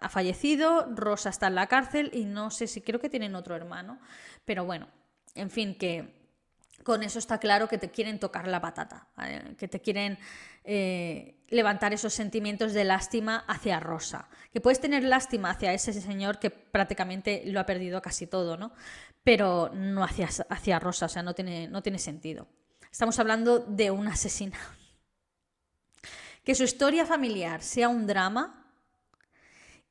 ha 0.01 0.09
fallecido, 0.11 0.87
Rosa 0.95 1.31
está 1.31 1.47
en 1.47 1.55
la 1.55 1.66
cárcel 1.66 2.11
y 2.12 2.27
no 2.27 2.51
sé 2.51 2.66
si 2.66 2.83
creo 2.83 3.01
que 3.01 3.09
tienen 3.09 3.35
otro 3.35 3.57
hermano, 3.57 3.99
pero 4.45 4.66
bueno, 4.66 4.88
en 5.35 5.51
fin, 5.51 5.75
que 5.75 6.16
con 6.83 7.03
eso 7.03 7.19
está 7.19 7.39
claro 7.39 7.69
que 7.69 7.79
te 7.79 7.91
quieren 7.91 8.19
tocar 8.19 8.47
la 8.47 8.61
patata, 8.61 9.09
que 9.59 9.69
te 9.69 9.81
quieren 9.81 10.19
eh, 10.65 11.37
levantar 11.49 11.93
esos 11.93 12.12
sentimientos 12.12 12.73
de 12.73 12.85
lástima 12.85 13.45
hacia 13.49 13.81
Rosa. 13.81 14.29
Que 14.53 14.61
puedes 14.61 14.81
tener 14.81 15.05
lástima 15.05 15.51
hacia 15.51 15.73
ese 15.73 15.93
señor 15.93 16.39
que 16.39 16.51
prácticamente 16.51 17.43
lo 17.47 17.61
ha 17.61 17.67
perdido 17.67 18.03
casi 18.03 18.27
todo, 18.27 18.57
¿no? 18.57 18.73
Pero 19.25 19.71
no 19.75 20.05
hacia, 20.05 20.29
hacia 20.49 20.79
Rosa, 20.79 21.07
o 21.07 21.09
sea, 21.09 21.23
no 21.23 21.35
tiene, 21.35 21.69
no 21.69 21.83
tiene 21.83 21.99
sentido. 21.99 22.49
Estamos 22.91 23.19
hablando 23.19 23.59
de 23.59 23.91
un 23.91 24.09
asesino. 24.09 24.57
Que 26.45 26.55
su 26.55 26.62
historia 26.62 27.05
familiar 27.05 27.62
sea 27.62 27.89
un 27.89 28.07
drama 28.07 28.66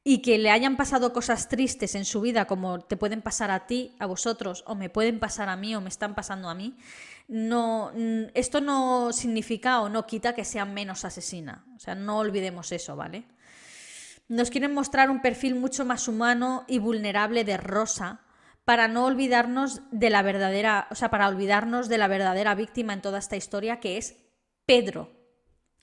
y 0.07 0.19
que 0.19 0.37
le 0.37 0.51
hayan 0.51 0.77
pasado 0.77 1.11
cosas 1.11 1.49
tristes 1.49 1.95
en 1.95 2.05
su 2.05 2.21
vida 2.21 2.45
como 2.45 2.79
te 2.79 2.95
pueden 2.95 3.23
pasar 3.23 3.49
a 3.49 3.65
ti, 3.65 3.95
a 3.97 4.05
vosotros, 4.05 4.63
o 4.67 4.75
me 4.75 4.87
pueden 4.87 5.19
pasar 5.19 5.49
a 5.49 5.55
mí 5.55 5.75
o 5.75 5.81
me 5.81 5.89
están 5.89 6.13
pasando 6.13 6.47
a 6.47 6.53
mí, 6.53 6.77
no, 7.27 7.91
esto 8.35 8.61
no 8.61 9.11
significa 9.11 9.81
o 9.81 9.89
no 9.89 10.05
quita 10.05 10.35
que 10.35 10.45
sea 10.45 10.63
menos 10.63 11.05
asesina. 11.05 11.65
O 11.75 11.79
sea, 11.79 11.95
no 11.95 12.19
olvidemos 12.19 12.71
eso, 12.71 12.95
¿vale? 12.95 13.25
Nos 14.27 14.51
quieren 14.51 14.75
mostrar 14.75 15.09
un 15.09 15.23
perfil 15.23 15.55
mucho 15.55 15.85
más 15.85 16.07
humano 16.07 16.65
y 16.67 16.77
vulnerable 16.77 17.43
de 17.43 17.57
Rosa 17.57 18.21
para 18.63 18.87
no 18.87 19.05
olvidarnos 19.05 19.81
de 19.89 20.11
la 20.11 20.21
verdadera, 20.21 20.87
o 20.91 20.95
sea, 20.95 21.09
para 21.09 21.27
olvidarnos 21.27 21.89
de 21.89 21.97
la 21.97 22.07
verdadera 22.07 22.53
víctima 22.53 22.93
en 22.93 23.01
toda 23.01 23.17
esta 23.17 23.37
historia 23.37 23.79
que 23.79 23.97
es 23.97 24.17
Pedro. 24.67 25.09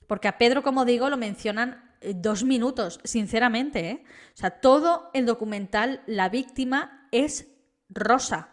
Porque 0.07 0.29
a 0.29 0.37
Pedro, 0.37 0.63
como 0.63 0.85
digo, 0.85 1.09
lo 1.09 1.17
mencionan 1.17 1.92
dos 2.15 2.43
minutos, 2.43 2.99
sinceramente. 3.03 3.89
¿eh? 3.89 4.03
O 4.33 4.37
sea, 4.37 4.51
todo 4.51 5.09
el 5.13 5.25
documental, 5.25 6.01
la 6.05 6.29
víctima 6.29 7.07
es 7.11 7.47
Rosa. 7.89 8.49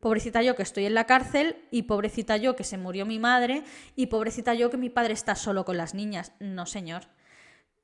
Pobrecita 0.00 0.42
yo 0.42 0.54
que 0.54 0.62
estoy 0.62 0.86
en 0.86 0.94
la 0.94 1.04
cárcel 1.04 1.56
y 1.70 1.82
pobrecita 1.82 2.36
yo 2.36 2.54
que 2.54 2.62
se 2.62 2.78
murió 2.78 3.04
mi 3.04 3.18
madre 3.18 3.64
y 3.96 4.06
pobrecita 4.06 4.54
yo 4.54 4.70
que 4.70 4.76
mi 4.76 4.90
padre 4.90 5.12
está 5.12 5.34
solo 5.34 5.64
con 5.64 5.76
las 5.76 5.94
niñas. 5.94 6.32
No, 6.38 6.66
señor. 6.66 7.08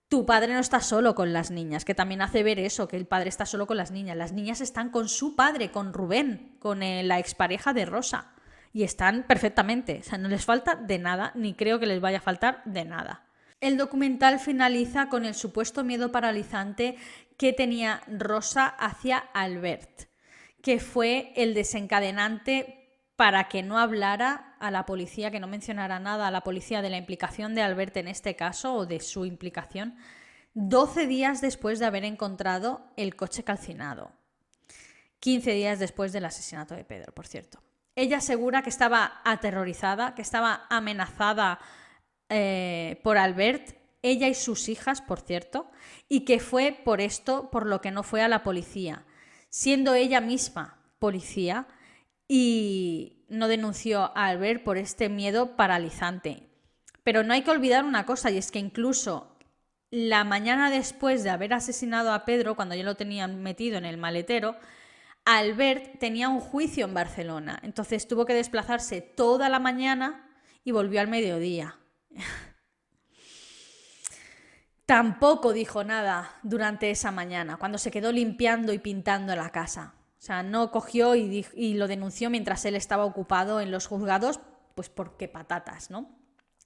Tu 0.09 0.25
padre 0.25 0.53
no 0.53 0.61
está 0.61 0.81
solo 0.81 1.17
con 1.17 1.33
las 1.33 1.51
niñas, 1.51 1.85
que 1.85 1.95
también 1.95 2.23
hace 2.23 2.45
ver 2.45 2.61
eso, 2.61 2.87
que 2.87 2.97
el 2.97 3.07
padre 3.07 3.31
está 3.31 3.47
solo 3.47 3.67
con 3.67 3.77
las 3.77 3.91
niñas. 3.91 4.17
Las 4.17 4.33
niñas 4.33 4.61
están 4.61 4.91
con 4.91 5.09
su 5.09 5.35
padre, 5.35 5.73
con 5.73 5.93
Rubén, 5.93 6.57
con 6.61 6.85
eh, 6.85 7.03
la 7.03 7.19
expareja 7.19 7.73
de 7.73 7.85
Rosa. 7.85 8.33
Y 8.73 8.85
están 8.85 9.25
perfectamente. 9.27 10.01
O 10.01 10.03
sea, 10.05 10.19
no 10.19 10.29
les 10.29 10.45
falta 10.45 10.77
de 10.77 10.99
nada, 10.99 11.33
ni 11.35 11.55
creo 11.55 11.81
que 11.81 11.87
les 11.87 12.01
vaya 12.01 12.19
a 12.19 12.21
faltar 12.21 12.63
de 12.65 12.85
nada. 12.85 13.25
El 13.61 13.77
documental 13.77 14.41
finaliza 14.41 15.09
con 15.09 15.25
el 15.25 15.35
supuesto 15.35 15.85
miedo 15.85 16.13
paralizante 16.13 16.97
que 17.37 17.53
tenía 17.53 18.03
Rosa 18.07 18.67
hacia 18.67 19.19
Albert, 19.19 20.09
que 20.63 20.81
fue 20.81 21.33
el 21.37 21.55
desencadenante 21.55 22.85
para 23.17 23.49
que 23.49 23.63
no 23.63 23.79
hablara 23.79 24.57
a 24.59 24.71
la 24.71 24.87
policía, 24.87 25.31
que 25.31 25.41
no 25.41 25.47
mencionara 25.47 26.01
nada 26.01 26.29
a 26.29 26.31
la 26.31 26.43
policía 26.43 26.83
de 26.83 26.91
la 26.91 26.97
implicación 26.97 27.55
de 27.55 27.63
Albert 27.63 27.97
en 27.97 28.09
este 28.09 28.35
caso 28.35 28.75
o 28.75 28.87
de 28.87 29.01
su 29.01 29.25
implicación, 29.25 29.97
12 30.55 31.07
días 31.07 31.41
después 31.41 31.79
de 31.79 31.87
haber 31.87 32.05
encontrado 32.05 32.87
el 32.97 33.17
coche 33.17 33.45
calcinado. 33.45 34.13
15 35.21 35.53
días 35.53 35.79
después 35.79 36.13
del 36.13 36.25
asesinato 36.25 36.75
de 36.75 36.85
Pedro, 36.85 37.13
por 37.13 37.27
cierto. 37.27 37.63
Ella 37.97 38.19
asegura 38.19 38.63
que 38.63 38.71
estaba 38.71 39.21
aterrorizada, 39.25 40.15
que 40.15 40.23
estaba 40.23 40.67
amenazada 40.69 41.61
eh, 42.37 43.01
por 43.05 43.17
Albert, 43.17 43.77
ella 44.03 44.27
y 44.27 44.35
sus 44.35 44.69
hijas, 44.69 45.01
por 45.01 45.21
cierto, 45.21 45.71
y 46.09 46.25
que 46.25 46.41
fue 46.41 46.73
por 46.85 47.01
esto 47.01 47.49
por 47.53 47.65
lo 47.65 47.81
que 47.81 47.93
no 47.93 48.03
fue 48.03 48.23
a 48.23 48.29
la 48.29 48.43
policía, 48.43 49.07
siendo 49.51 49.95
ella 49.95 50.21
misma 50.21 50.83
policía 50.99 51.69
y 52.27 53.25
no 53.29 53.47
denunció 53.47 54.03
a 54.17 54.27
Albert 54.27 54.65
por 54.65 54.79
este 54.79 55.09
miedo 55.09 55.55
paralizante. 55.55 56.49
Pero 57.05 57.23
no 57.23 57.35
hay 57.35 57.43
que 57.43 57.53
olvidar 57.53 57.85
una 57.85 58.05
cosa, 58.05 58.33
y 58.33 58.39
es 58.39 58.51
que 58.51 58.59
incluso 58.59 59.39
la 59.93 60.25
mañana 60.25 60.71
después 60.71 61.23
de 61.23 61.31
haber 61.31 61.55
asesinado 61.55 62.13
a 62.13 62.25
Pedro, 62.25 62.57
cuando 62.57 62.75
ya 62.75 62.83
lo 62.83 62.97
tenían 62.97 63.45
metido 63.45 63.79
en 63.79 63.85
el 63.85 63.97
maletero, 63.97 64.57
Albert 65.25 66.01
tenía 66.01 66.29
un 66.29 66.41
juicio 66.41 66.85
en 66.85 66.95
Barcelona, 66.95 67.61
entonces 67.63 68.09
tuvo 68.09 68.27
que 68.27 68.35
desplazarse 68.35 69.03
toda 69.03 69.49
la 69.49 69.61
mañana 69.61 70.29
y 70.65 70.73
volvió 70.73 71.01
al 71.01 71.07
mediodía. 71.07 71.79
Tampoco 74.87 75.53
dijo 75.53 75.83
nada 75.83 76.39
durante 76.43 76.91
esa 76.91 77.11
mañana, 77.11 77.57
cuando 77.57 77.79
se 77.79 77.91
quedó 77.91 78.13
limpiando 78.13 78.73
y 78.73 78.79
pintando 78.79 79.35
la 79.35 79.51
casa. 79.51 79.95
O 80.19 80.23
sea, 80.27 80.43
no 80.43 80.71
cogió 80.71 81.15
y, 81.15 81.75
lo 81.75 81.87
denunció 81.87 82.31
mientras 82.31 82.65
él 82.65 82.77
estaba 82.77 83.05
ocupado 83.05 83.61
en 83.61 83.71
los 83.71 83.87
juzgados, 83.87 84.41
pues 84.75 84.89
porque 84.89 85.29
patatas, 85.29 85.91
¿no? 85.91 86.19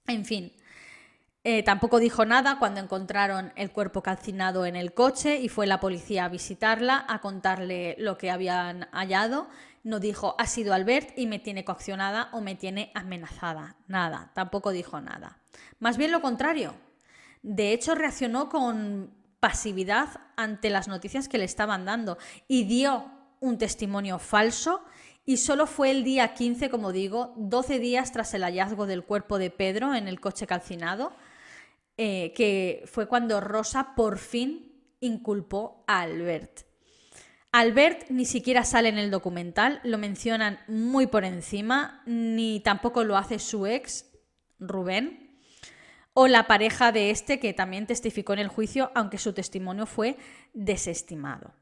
En 0.07 0.25
fin, 0.25 0.53
eh, 1.43 1.63
tampoco 1.63 1.99
dijo 1.99 2.25
nada 2.25 2.59
cuando 2.59 2.81
encontraron 2.81 3.53
el 3.55 3.71
cuerpo 3.71 4.03
calcinado 4.03 4.65
en 4.65 4.75
el 4.75 4.93
coche 4.93 5.39
y 5.39 5.47
fue 5.47 5.67
la 5.67 5.79
policía 5.79 6.25
a 6.25 6.29
visitarla, 6.29 7.05
a 7.07 7.21
contarle 7.21 7.95
lo 7.97 8.17
que 8.17 8.29
habían 8.29 8.89
hallado. 8.91 9.47
No 9.83 9.99
dijo, 9.99 10.35
ha 10.37 10.47
sido 10.47 10.73
Albert 10.73 11.17
y 11.17 11.27
me 11.27 11.39
tiene 11.39 11.63
coaccionada 11.63 12.29
o 12.33 12.41
me 12.41 12.55
tiene 12.55 12.91
amenazada. 12.93 13.77
Nada, 13.87 14.31
tampoco 14.33 14.71
dijo 14.71 14.99
nada. 14.99 15.39
Más 15.79 15.95
bien 15.95 16.11
lo 16.11 16.21
contrario. 16.21 16.75
De 17.41 17.71
hecho, 17.71 17.95
reaccionó 17.95 18.49
con 18.49 19.13
pasividad 19.39 20.09
ante 20.35 20.69
las 20.69 20.89
noticias 20.89 21.29
que 21.29 21.37
le 21.37 21.45
estaban 21.45 21.85
dando 21.85 22.17
y 22.49 22.65
dio 22.65 23.05
un 23.39 23.57
testimonio 23.57 24.19
falso 24.19 24.83
y 25.25 25.37
solo 25.37 25.67
fue 25.67 25.91
el 25.91 26.03
día 26.03 26.33
15, 26.33 26.69
como 26.69 26.91
digo, 26.91 27.33
12 27.37 27.79
días 27.79 28.11
tras 28.11 28.33
el 28.33 28.43
hallazgo 28.43 28.87
del 28.87 29.03
cuerpo 29.03 29.37
de 29.37 29.51
Pedro 29.51 29.93
en 29.93 30.07
el 30.07 30.19
coche 30.19 30.47
calcinado, 30.47 31.13
eh, 32.01 32.31
que 32.33 32.83
fue 32.85 33.09
cuando 33.09 33.41
Rosa 33.41 33.93
por 33.93 34.19
fin 34.19 34.71
inculpó 35.01 35.83
a 35.85 35.99
Albert. 35.99 36.61
Albert 37.51 38.09
ni 38.09 38.23
siquiera 38.23 38.63
sale 38.63 38.87
en 38.87 38.97
el 38.97 39.11
documental, 39.11 39.81
lo 39.83 39.97
mencionan 39.97 40.59
muy 40.69 41.07
por 41.07 41.25
encima, 41.25 42.01
ni 42.05 42.61
tampoco 42.61 43.03
lo 43.03 43.17
hace 43.17 43.37
su 43.37 43.67
ex, 43.67 44.05
Rubén, 44.59 45.41
o 46.13 46.29
la 46.29 46.47
pareja 46.47 46.93
de 46.93 47.09
este 47.09 47.37
que 47.37 47.53
también 47.53 47.85
testificó 47.85 48.31
en 48.31 48.39
el 48.39 48.47
juicio, 48.47 48.93
aunque 48.95 49.17
su 49.17 49.33
testimonio 49.33 49.85
fue 49.85 50.15
desestimado. 50.53 51.53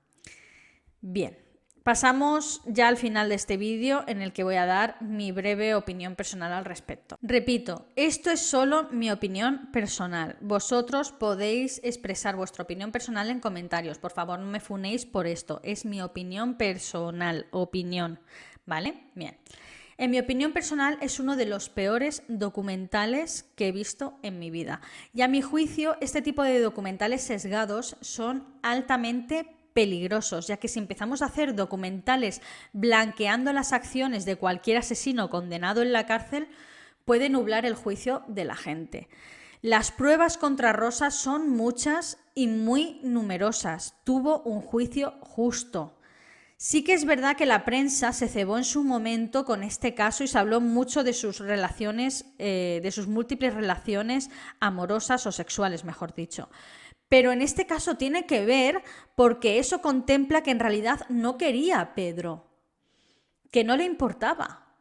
Bien, 1.01 1.35
Pasamos 1.87 2.59
ya 2.65 2.89
al 2.89 2.97
final 2.97 3.29
de 3.29 3.35
este 3.35 3.55
vídeo 3.55 4.03
en 4.07 4.21
el 4.21 4.33
que 4.33 4.43
voy 4.43 4.55
a 4.55 4.65
dar 4.65 5.01
mi 5.01 5.31
breve 5.31 5.73
opinión 5.73 6.17
personal 6.17 6.51
al 6.51 6.65
respecto. 6.65 7.17
Repito, 7.21 7.85
esto 7.95 8.29
es 8.29 8.41
solo 8.41 8.89
mi 8.91 9.09
opinión 9.09 9.69
personal. 9.71 10.35
Vosotros 10.41 11.13
podéis 11.13 11.79
expresar 11.85 12.35
vuestra 12.35 12.65
opinión 12.65 12.91
personal 12.91 13.29
en 13.29 13.39
comentarios. 13.39 13.99
Por 13.99 14.11
favor, 14.11 14.37
no 14.37 14.47
me 14.47 14.59
funéis 14.59 15.05
por 15.05 15.27
esto. 15.27 15.61
Es 15.63 15.85
mi 15.85 16.01
opinión 16.01 16.55
personal. 16.55 17.47
Opinión. 17.51 18.19
¿Vale? 18.65 19.05
Bien. 19.15 19.37
En 19.97 20.11
mi 20.11 20.19
opinión 20.19 20.51
personal 20.51 20.97
es 20.99 21.21
uno 21.21 21.37
de 21.37 21.45
los 21.45 21.69
peores 21.69 22.21
documentales 22.27 23.45
que 23.55 23.69
he 23.69 23.71
visto 23.71 24.19
en 24.23 24.39
mi 24.39 24.51
vida. 24.51 24.81
Y 25.13 25.21
a 25.21 25.29
mi 25.29 25.41
juicio, 25.41 25.95
este 26.01 26.21
tipo 26.21 26.43
de 26.43 26.59
documentales 26.59 27.23
sesgados 27.23 27.95
son 28.01 28.45
altamente 28.61 29.56
peligrosos, 29.77 30.47
ya 30.47 30.57
que 30.57 30.67
si 30.67 30.79
empezamos 30.79 31.21
a 31.21 31.27
hacer 31.27 31.53
documentales 31.53 32.41
blanqueando 32.73 33.53
las 33.53 33.73
acciones 33.73 34.25
de 34.25 34.35
cualquier 34.35 34.77
asesino 34.77 35.29
condenado 35.29 35.83
en 35.83 35.93
la 35.93 36.07
cárcel, 36.07 36.47
puede 37.05 37.29
nublar 37.29 37.63
el 37.63 37.75
juicio 37.75 38.23
de 38.27 38.43
la 38.43 38.55
gente. 38.55 39.07
Las 39.61 39.91
pruebas 39.91 40.39
contra 40.39 40.73
Rosa 40.73 41.11
son 41.11 41.51
muchas 41.51 42.17
y 42.33 42.47
muy 42.47 42.99
numerosas. 43.03 43.93
Tuvo 44.03 44.41
un 44.41 44.61
juicio 44.61 45.13
justo. 45.21 45.99
Sí 46.59 46.83
que 46.83 46.93
es 46.93 47.05
verdad 47.05 47.37
que 47.37 47.45
la 47.45 47.63
prensa 47.63 48.13
se 48.13 48.27
cebó 48.27 48.57
en 48.57 48.63
su 48.63 48.83
momento 48.83 49.45
con 49.45 49.61
este 49.61 49.93
caso 49.93 50.23
y 50.23 50.27
se 50.27 50.39
habló 50.39 50.59
mucho 50.59 51.03
de 51.03 51.13
sus 51.13 51.37
relaciones, 51.37 52.25
eh, 52.39 52.79
de 52.81 52.91
sus 52.91 53.05
múltiples 53.05 53.53
relaciones 53.53 54.31
amorosas 54.59 55.27
o 55.27 55.31
sexuales, 55.31 55.83
mejor 55.83 56.15
dicho. 56.15 56.49
Pero 57.09 57.31
en 57.31 57.41
este 57.41 57.65
caso 57.65 57.95
tiene 57.95 58.25
que 58.25 58.45
ver 58.45 58.83
porque 59.15 59.59
eso 59.59 59.81
contempla 59.81 60.43
que 60.43 60.51
en 60.51 60.59
realidad 60.59 61.01
no 61.09 61.37
quería 61.37 61.79
a 61.79 61.95
Pedro, 61.95 62.47
que 63.51 63.63
no 63.63 63.77
le 63.77 63.85
importaba. 63.85 64.75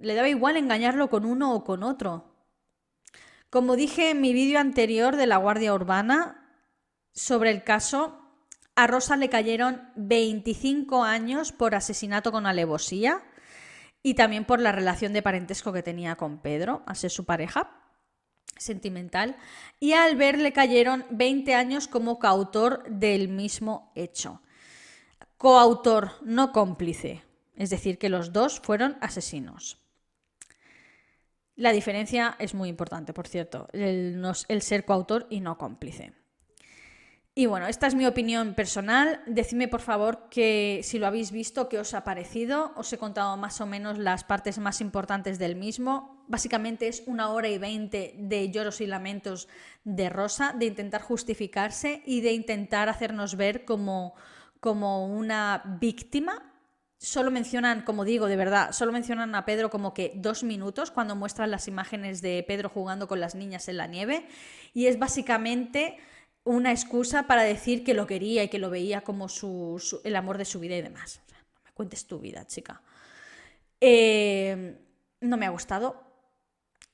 Le 0.00 0.14
daba 0.14 0.28
igual 0.28 0.56
engañarlo 0.56 1.08
con 1.08 1.24
uno 1.24 1.54
o 1.54 1.64
con 1.64 1.82
otro. 1.82 2.34
Como 3.50 3.76
dije 3.76 4.10
en 4.10 4.20
mi 4.20 4.32
vídeo 4.32 4.58
anterior 4.58 5.16
de 5.16 5.26
la 5.26 5.36
Guardia 5.38 5.72
Urbana 5.72 6.44
sobre 7.12 7.50
el 7.50 7.64
caso, 7.64 8.20
a 8.74 8.86
Rosa 8.86 9.16
le 9.16 9.28
cayeron 9.28 9.90
25 9.96 11.04
años 11.04 11.52
por 11.52 11.74
asesinato 11.74 12.30
con 12.30 12.46
alevosía 12.46 13.22
y 14.02 14.14
también 14.14 14.44
por 14.44 14.60
la 14.60 14.72
relación 14.72 15.12
de 15.12 15.22
parentesco 15.22 15.72
que 15.72 15.82
tenía 15.82 16.16
con 16.16 16.38
Pedro, 16.38 16.82
a 16.86 16.94
ser 16.94 17.10
su 17.10 17.24
pareja 17.24 17.87
sentimental, 18.58 19.36
y 19.80 19.92
a 19.92 20.04
Albert 20.04 20.38
le 20.38 20.52
cayeron 20.52 21.04
20 21.10 21.54
años 21.54 21.88
como 21.88 22.18
coautor 22.18 22.84
del 22.88 23.28
mismo 23.28 23.92
hecho. 23.94 24.42
Coautor, 25.36 26.12
no 26.22 26.52
cómplice, 26.52 27.22
es 27.56 27.70
decir, 27.70 27.98
que 27.98 28.08
los 28.08 28.32
dos 28.32 28.60
fueron 28.60 28.98
asesinos. 29.00 29.78
La 31.56 31.72
diferencia 31.72 32.36
es 32.38 32.54
muy 32.54 32.68
importante, 32.68 33.12
por 33.12 33.26
cierto, 33.26 33.68
el, 33.72 34.22
el 34.48 34.62
ser 34.62 34.84
coautor 34.84 35.26
y 35.28 35.40
no 35.40 35.58
cómplice. 35.58 36.12
Y 37.38 37.46
bueno, 37.46 37.68
esta 37.68 37.86
es 37.86 37.94
mi 37.94 38.04
opinión 38.04 38.54
personal. 38.54 39.22
Decidme 39.26 39.68
por 39.68 39.80
favor 39.80 40.28
que 40.28 40.80
si 40.82 40.98
lo 40.98 41.06
habéis 41.06 41.30
visto, 41.30 41.68
qué 41.68 41.78
os 41.78 41.94
ha 41.94 42.02
parecido. 42.02 42.72
Os 42.74 42.92
he 42.92 42.98
contado 42.98 43.36
más 43.36 43.60
o 43.60 43.66
menos 43.66 43.96
las 43.96 44.24
partes 44.24 44.58
más 44.58 44.80
importantes 44.80 45.38
del 45.38 45.54
mismo. 45.54 46.24
Básicamente 46.26 46.88
es 46.88 47.04
una 47.06 47.30
hora 47.30 47.46
y 47.46 47.56
veinte 47.58 48.16
de 48.18 48.50
lloros 48.50 48.80
y 48.80 48.88
lamentos 48.88 49.46
de 49.84 50.10
Rosa, 50.10 50.52
de 50.52 50.66
intentar 50.66 51.00
justificarse 51.00 52.02
y 52.04 52.22
de 52.22 52.32
intentar 52.32 52.88
hacernos 52.88 53.36
ver 53.36 53.64
como, 53.64 54.14
como 54.58 55.06
una 55.06 55.62
víctima. 55.80 56.42
Solo 56.96 57.30
mencionan, 57.30 57.82
como 57.82 58.04
digo, 58.04 58.26
de 58.26 58.34
verdad, 58.34 58.72
solo 58.72 58.90
mencionan 58.90 59.36
a 59.36 59.44
Pedro 59.44 59.70
como 59.70 59.94
que 59.94 60.10
dos 60.16 60.42
minutos 60.42 60.90
cuando 60.90 61.14
muestran 61.14 61.52
las 61.52 61.68
imágenes 61.68 62.20
de 62.20 62.44
Pedro 62.48 62.68
jugando 62.68 63.06
con 63.06 63.20
las 63.20 63.36
niñas 63.36 63.68
en 63.68 63.76
la 63.76 63.86
nieve. 63.86 64.26
Y 64.74 64.86
es 64.86 64.98
básicamente 64.98 65.98
una 66.48 66.70
excusa 66.70 67.26
para 67.26 67.42
decir 67.42 67.84
que 67.84 67.92
lo 67.92 68.06
quería 68.06 68.42
y 68.42 68.48
que 68.48 68.58
lo 68.58 68.70
veía 68.70 69.02
como 69.02 69.28
su, 69.28 70.00
el 70.02 70.16
amor 70.16 70.38
de 70.38 70.46
su 70.46 70.58
vida 70.58 70.76
y 70.76 70.82
demás. 70.82 71.20
no 71.30 71.60
me 71.62 71.72
cuentes 71.72 72.06
tu 72.06 72.18
vida, 72.18 72.46
chica. 72.46 72.80
Eh, 73.80 74.78
no 75.20 75.36
me 75.36 75.44
ha 75.44 75.50
gustado. 75.50 76.02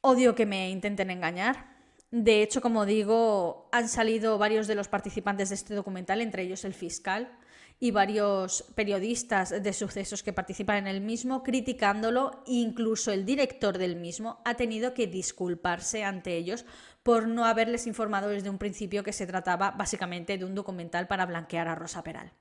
Odio 0.01 0.35
que 0.35 0.45
me 0.45 0.71
intenten 0.71 1.11
engañar. 1.11 1.73
De 2.11 2.43
hecho, 2.43 2.61
como 2.61 2.85
digo, 2.85 3.69
han 3.71 3.88
salido 3.88 4.38
varios 4.38 4.67
de 4.67 4.75
los 4.75 4.88
participantes 4.88 5.51
de 5.51 5.55
este 5.55 5.75
documental, 5.75 6.21
entre 6.21 6.43
ellos 6.43 6.64
el 6.64 6.75
fiscal, 6.75 7.38
y 7.79 7.93
varios 7.93 8.64
periodistas 8.75 9.51
de 9.62 9.73
sucesos 9.73 10.23
que 10.23 10.33
participan 10.33 10.79
en 10.79 10.87
el 10.87 11.01
mismo 11.01 11.43
criticándolo, 11.43 12.43
incluso 12.47 13.12
el 13.12 13.25
director 13.25 13.79
del 13.79 13.97
mismo 13.97 14.40
ha 14.45 14.55
tenido 14.55 14.95
que 14.95 15.07
disculparse 15.07 16.05
ante 16.05 16.37
ellos 16.37 16.64
por 17.05 17.29
no 17.29 17.45
haberles 17.45 17.87
informado 17.87 18.31
desde 18.31 18.51
un 18.51 18.59
principio 18.59 19.05
que 19.05 19.12
se 19.12 19.27
trataba 19.27 19.71
básicamente 19.73 20.37
de 20.38 20.45
un 20.45 20.55
documental 20.55 21.07
para 21.07 21.27
blanquear 21.27 21.69
a 21.69 21.75
Rosa 21.75 22.03
Peral. 22.03 22.33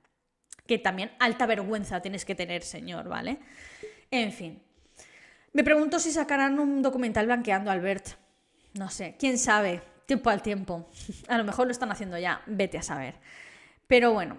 Que 0.66 0.78
también 0.78 1.12
alta 1.20 1.44
vergüenza 1.46 2.00
tienes 2.00 2.24
que 2.24 2.34
tener, 2.34 2.62
señor, 2.62 3.06
¿vale? 3.06 3.38
En 4.10 4.32
fin. 4.32 4.62
Me 5.52 5.62
pregunto 5.62 6.00
si 6.00 6.10
sacarán 6.10 6.58
un 6.58 6.80
documental 6.80 7.26
blanqueando 7.26 7.70
a 7.70 7.74
Albert. 7.74 8.16
No 8.72 8.88
sé, 8.88 9.16
quién 9.18 9.38
sabe, 9.38 9.82
tiempo 10.06 10.30
al 10.30 10.40
tiempo. 10.40 10.88
A 11.28 11.36
lo 11.36 11.44
mejor 11.44 11.66
lo 11.66 11.72
están 11.72 11.92
haciendo 11.92 12.18
ya, 12.18 12.42
vete 12.46 12.78
a 12.78 12.82
saber. 12.82 13.16
Pero 13.86 14.12
bueno, 14.14 14.38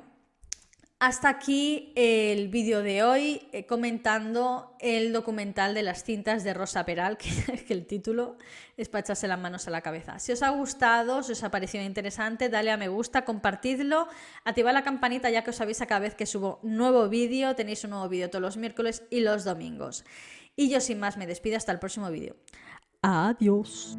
hasta 1.06 1.30
aquí 1.30 1.94
el 1.94 2.48
vídeo 2.48 2.82
de 2.82 3.04
hoy 3.04 3.48
eh, 3.52 3.68
comentando 3.68 4.76
el 4.80 5.14
documental 5.14 5.76
de 5.76 5.84
las 5.84 6.04
cintas 6.04 6.44
de 6.44 6.56
Rosa 6.56 6.84
Peral, 6.84 7.18
que, 7.20 7.30
el 7.70 7.86
título 7.86 8.38
es 8.76 8.90
las 8.92 9.40
manos 9.40 9.68
a 9.68 9.70
la 9.70 9.82
cabeza. 9.82 10.18
Si 10.18 10.32
os 10.32 10.42
ha 10.42 10.50
gustado, 10.50 11.22
si 11.22 11.34
os 11.34 11.44
ha 11.44 11.52
parecido 11.52 11.84
interesante, 11.84 12.50
dale 12.50 12.72
a 12.72 12.78
me 12.78 12.88
gusta, 12.88 13.24
compartidlo, 13.24 14.08
activad 14.46 14.74
la 14.74 14.84
campanita 14.84 15.30
ya 15.30 15.44
que 15.44 15.52
os 15.52 15.62
avisa 15.62 15.86
cada 15.86 16.00
vez 16.00 16.16
que 16.16 16.26
subo 16.26 16.60
nuevo 16.64 17.08
vídeo. 17.08 17.56
Tenéis 17.56 17.84
un 17.84 17.92
nuevo 17.92 18.10
vídeo 18.10 18.32
todos 18.32 18.42
los 18.42 18.58
miércoles 18.58 19.04
y 19.12 19.20
los 19.20 19.44
domingos. 19.44 20.06
Y 20.56 20.72
yo 20.72 20.82
sin 20.82 21.00
más 21.00 21.18
me 21.18 21.28
despido 21.28 21.58
hasta 21.58 21.72
el 21.72 21.78
próximo 21.78 22.10
vídeo. 22.10 22.36
Adiós. 23.04 23.96